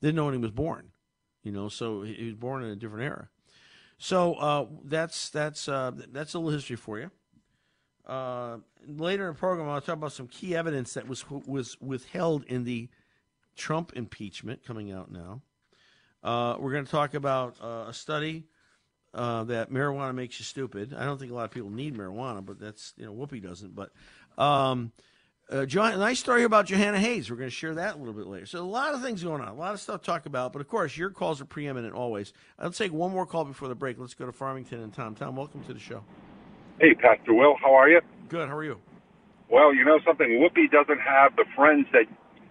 Didn't 0.00 0.14
know 0.14 0.26
when 0.26 0.34
he 0.34 0.40
was 0.40 0.52
born. 0.52 0.92
You 1.42 1.52
know, 1.52 1.68
so 1.68 2.02
he 2.02 2.24
was 2.24 2.34
born 2.34 2.62
in 2.62 2.70
a 2.70 2.76
different 2.76 3.04
era. 3.04 3.28
So 3.98 4.34
uh, 4.34 4.66
that's 4.84 5.30
that's 5.30 5.68
uh, 5.68 5.92
that's 6.12 6.34
a 6.34 6.38
little 6.38 6.52
history 6.52 6.76
for 6.76 6.98
you. 6.98 7.10
Uh, 8.06 8.58
later 8.86 9.28
in 9.28 9.34
the 9.34 9.38
program, 9.38 9.68
I'll 9.68 9.80
talk 9.80 9.96
about 9.96 10.12
some 10.12 10.28
key 10.28 10.54
evidence 10.54 10.94
that 10.94 11.08
was 11.08 11.24
was 11.30 11.76
withheld 11.80 12.44
in 12.44 12.64
the 12.64 12.88
Trump 13.56 13.92
impeachment 13.96 14.64
coming 14.64 14.92
out 14.92 15.10
now. 15.10 15.42
Uh, 16.22 16.56
we're 16.58 16.72
going 16.72 16.84
to 16.84 16.90
talk 16.90 17.14
about 17.14 17.56
uh, 17.62 17.86
a 17.88 17.92
study 17.92 18.44
uh, 19.14 19.44
that 19.44 19.70
marijuana 19.70 20.14
makes 20.14 20.38
you 20.38 20.44
stupid. 20.44 20.94
I 20.94 21.04
don't 21.04 21.18
think 21.18 21.32
a 21.32 21.34
lot 21.34 21.44
of 21.44 21.50
people 21.50 21.70
need 21.70 21.96
marijuana, 21.96 22.44
but 22.44 22.60
that's 22.60 22.94
you 22.96 23.06
know 23.06 23.12
Whoopi 23.12 23.42
doesn't. 23.42 23.74
But 23.74 23.90
um, 24.38 24.92
uh, 25.50 25.64
John, 25.66 25.98
nice 25.98 26.18
story 26.18 26.44
about 26.44 26.66
Jahana 26.66 26.98
Hayes. 26.98 27.30
We're 27.30 27.36
going 27.36 27.50
to 27.50 27.54
share 27.54 27.74
that 27.76 27.94
a 27.94 27.98
little 27.98 28.14
bit 28.14 28.26
later. 28.26 28.46
So 28.46 28.60
a 28.60 28.66
lot 28.66 28.94
of 28.94 29.02
things 29.02 29.22
going 29.22 29.40
on, 29.40 29.48
a 29.48 29.54
lot 29.54 29.74
of 29.74 29.80
stuff 29.80 30.02
to 30.02 30.06
talk 30.06 30.26
about. 30.26 30.52
But 30.52 30.60
of 30.60 30.68
course, 30.68 30.96
your 30.96 31.10
calls 31.10 31.40
are 31.40 31.44
preeminent 31.44 31.94
always. 31.94 32.32
Let's 32.60 32.78
take 32.78 32.92
one 32.92 33.12
more 33.12 33.26
call 33.26 33.44
before 33.44 33.68
the 33.68 33.74
break. 33.74 33.98
Let's 33.98 34.14
go 34.14 34.26
to 34.26 34.32
Farmington 34.32 34.80
and 34.80 34.92
Tom. 34.92 35.14
Tom, 35.14 35.36
welcome 35.36 35.62
to 35.64 35.72
the 35.72 35.80
show. 35.80 36.02
Hey, 36.80 36.94
Pastor 36.94 37.32
Will, 37.34 37.56
how 37.62 37.74
are 37.74 37.88
you? 37.88 38.00
Good. 38.28 38.48
How 38.48 38.56
are 38.56 38.64
you? 38.64 38.78
Well, 39.48 39.74
you 39.74 39.84
know 39.84 39.98
something. 40.04 40.26
Whoopi 40.28 40.70
doesn't 40.70 41.00
have 41.00 41.36
the 41.36 41.44
friends 41.54 41.86
that 41.92 42.04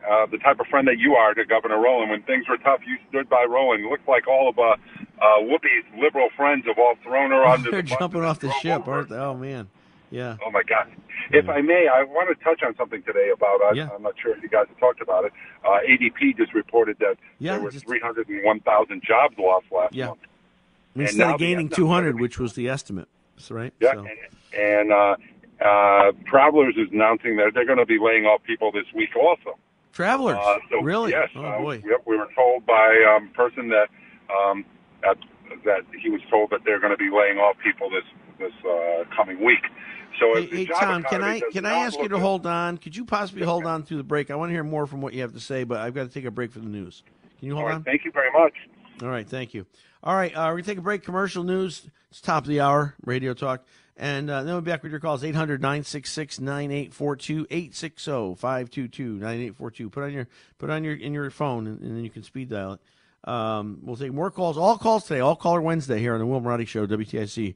uh, 0.09 0.25
the 0.27 0.37
type 0.37 0.59
of 0.59 0.67
friend 0.67 0.87
that 0.87 0.97
you 0.99 1.13
are 1.15 1.33
to 1.33 1.45
Governor 1.45 1.79
Rowland. 1.79 2.11
When 2.11 2.21
things 2.23 2.47
were 2.47 2.57
tough, 2.57 2.79
you 2.87 2.97
stood 3.09 3.27
by 3.29 3.43
Rowland. 3.43 3.85
Looks 3.89 4.07
like 4.07 4.27
all 4.27 4.49
of 4.49 4.57
uh, 4.57 4.61
uh, 4.63 5.41
Whoopi's 5.41 5.85
liberal 5.99 6.29
friends 6.37 6.65
have 6.67 6.77
all 6.77 6.95
thrown 7.03 7.31
her 7.31 7.43
under 7.45 7.71
They're 7.71 7.81
the 7.81 7.87
jumping 7.99 8.23
off 8.23 8.39
the 8.39 8.51
ship, 8.61 8.87
aren't 8.87 9.09
they? 9.09 9.15
Oh 9.17 9.33
man, 9.35 9.67
yeah. 10.11 10.37
Oh 10.45 10.51
my 10.51 10.63
God. 10.63 10.87
If 11.31 11.49
I 11.49 11.61
may, 11.61 11.87
I 11.93 12.03
want 12.03 12.35
to 12.37 12.43
touch 12.43 12.61
on 12.63 12.75
something 12.77 13.01
today 13.03 13.31
about. 13.33 13.59
Uh, 13.61 13.73
Yeah. 13.73 13.89
I'm 13.93 14.03
not 14.03 14.13
sure 14.21 14.35
if 14.35 14.41
you 14.43 14.49
guys 14.49 14.65
have 14.69 14.77
talked 14.79 15.01
about 15.01 15.25
it. 15.25 15.33
Uh, 15.65 15.79
ADP 15.87 16.37
just 16.37 16.53
reported 16.53 16.97
that 16.99 17.17
Yeah, 17.39 17.53
there 17.53 17.61
were 17.63 17.71
just- 17.71 17.85
301,000 17.87 19.01
jobs 19.03 19.35
lost 19.37 19.65
last 19.71 19.93
Yeah. 19.95 20.07
month. 20.09 20.19
Instead 20.95 21.31
of 21.31 21.39
gaining 21.39 21.67
200, 21.67 22.19
which 22.21 22.39
was 22.39 22.53
the 22.53 22.69
estimate, 22.69 23.07
right? 23.49 23.73
Yeah, 23.79 23.93
So- 23.93 24.07
and 24.57 24.91
uh, 24.91 25.15
uh, 25.63 26.11
Travelers 26.27 26.75
is 26.77 26.87
announcing 26.91 27.37
that 27.37 27.51
they're 27.53 27.65
going 27.65 27.79
to 27.79 27.85
be 27.85 27.99
laying 27.99 28.25
off 28.25 28.43
people 28.43 28.71
this 28.71 28.85
week 28.93 29.15
also. 29.15 29.57
Travelers, 29.93 30.37
Uh, 30.37 30.57
so, 30.69 30.81
really? 30.81 31.11
Yes. 31.11 31.29
Oh 31.35 31.43
uh, 31.43 31.57
boy. 31.59 31.81
Yep. 31.85 32.03
We 32.05 32.17
were 32.17 32.27
told 32.35 32.65
by 32.65 33.15
um, 33.15 33.29
person 33.29 33.69
that 33.69 33.87
um, 34.29 34.65
that 35.01 35.17
that 35.63 35.81
he 36.01 36.09
was 36.09 36.21
told 36.29 36.49
that 36.49 36.61
they're 36.65 36.79
going 36.79 36.91
to 36.91 36.97
be 36.97 37.09
laying 37.09 37.37
off 37.37 37.55
people 37.63 37.89
this 37.89 38.03
this 38.37 38.51
uh, 38.65 39.03
coming 39.15 39.43
week. 39.43 39.63
So 40.19 40.35
Hey, 40.35 40.47
hey 40.47 40.65
Tom, 40.65 41.03
can 41.03 41.23
I 41.23 41.41
can 41.51 41.65
I 41.65 41.75
ask 41.79 41.97
you 41.99 42.09
to 42.09 42.19
hold 42.19 42.45
on? 42.45 42.77
Could 42.77 42.95
you 42.95 43.05
possibly 43.05 43.45
hold 43.45 43.65
on 43.65 43.83
through 43.83 43.97
the 43.97 44.03
break? 44.03 44.31
I 44.31 44.35
want 44.35 44.49
to 44.49 44.53
hear 44.53 44.63
more 44.63 44.85
from 44.85 45.01
what 45.01 45.13
you 45.13 45.21
have 45.21 45.33
to 45.33 45.39
say, 45.39 45.63
but 45.63 45.79
I've 45.79 45.93
got 45.93 46.03
to 46.03 46.09
take 46.09 46.25
a 46.25 46.31
break 46.31 46.51
for 46.51 46.59
the 46.59 46.67
news. 46.67 47.03
Can 47.39 47.47
you 47.47 47.55
hold 47.55 47.67
right, 47.67 47.75
on? 47.75 47.83
Thank 47.83 48.05
you 48.05 48.11
very 48.11 48.31
much. 48.31 48.53
All 49.01 49.09
right, 49.09 49.27
thank 49.27 49.53
you. 49.53 49.65
All 50.03 50.15
right, 50.15 50.31
uh, 50.33 50.49
we're 50.51 50.61
to 50.61 50.63
take 50.63 50.77
a 50.77 50.81
break. 50.81 51.03
Commercial 51.03 51.43
news. 51.43 51.89
It's 52.09 52.21
top 52.21 52.43
of 52.43 52.49
the 52.49 52.61
hour, 52.61 52.95
radio 53.03 53.33
talk. 53.33 53.65
And 53.97 54.29
uh, 54.29 54.43
then 54.43 54.53
we'll 54.53 54.61
be 54.61 54.71
back 54.71 54.83
with 54.83 54.91
your 54.91 54.99
calls 54.99 55.23
800 55.23 55.61
966 55.61 56.39
9842 56.39 57.47
860 57.49 58.35
522 58.35 59.03
9842. 59.13 59.89
Put 59.89 60.03
on 60.03 60.13
your 60.13 60.27
put 60.57 60.69
on 60.69 60.83
your 60.83 60.95
in 60.95 61.13
your 61.13 61.29
phone 61.29 61.67
and, 61.67 61.79
and 61.81 61.95
then 61.95 62.03
you 62.03 62.09
can 62.09 62.23
speed 62.23 62.49
dial 62.49 62.73
it. 62.73 62.81
Um, 63.29 63.79
we'll 63.81 63.95
take 63.95 64.13
more 64.13 64.31
calls, 64.31 64.57
all 64.57 64.77
calls 64.77 65.05
today, 65.05 65.19
all 65.19 65.35
caller 65.35 65.61
Wednesday 65.61 65.99
here 65.99 66.13
on 66.13 66.19
the 66.19 66.25
Will 66.25 66.41
Marotti 66.41 66.67
Show, 66.67 66.85
WTIC 66.85 67.55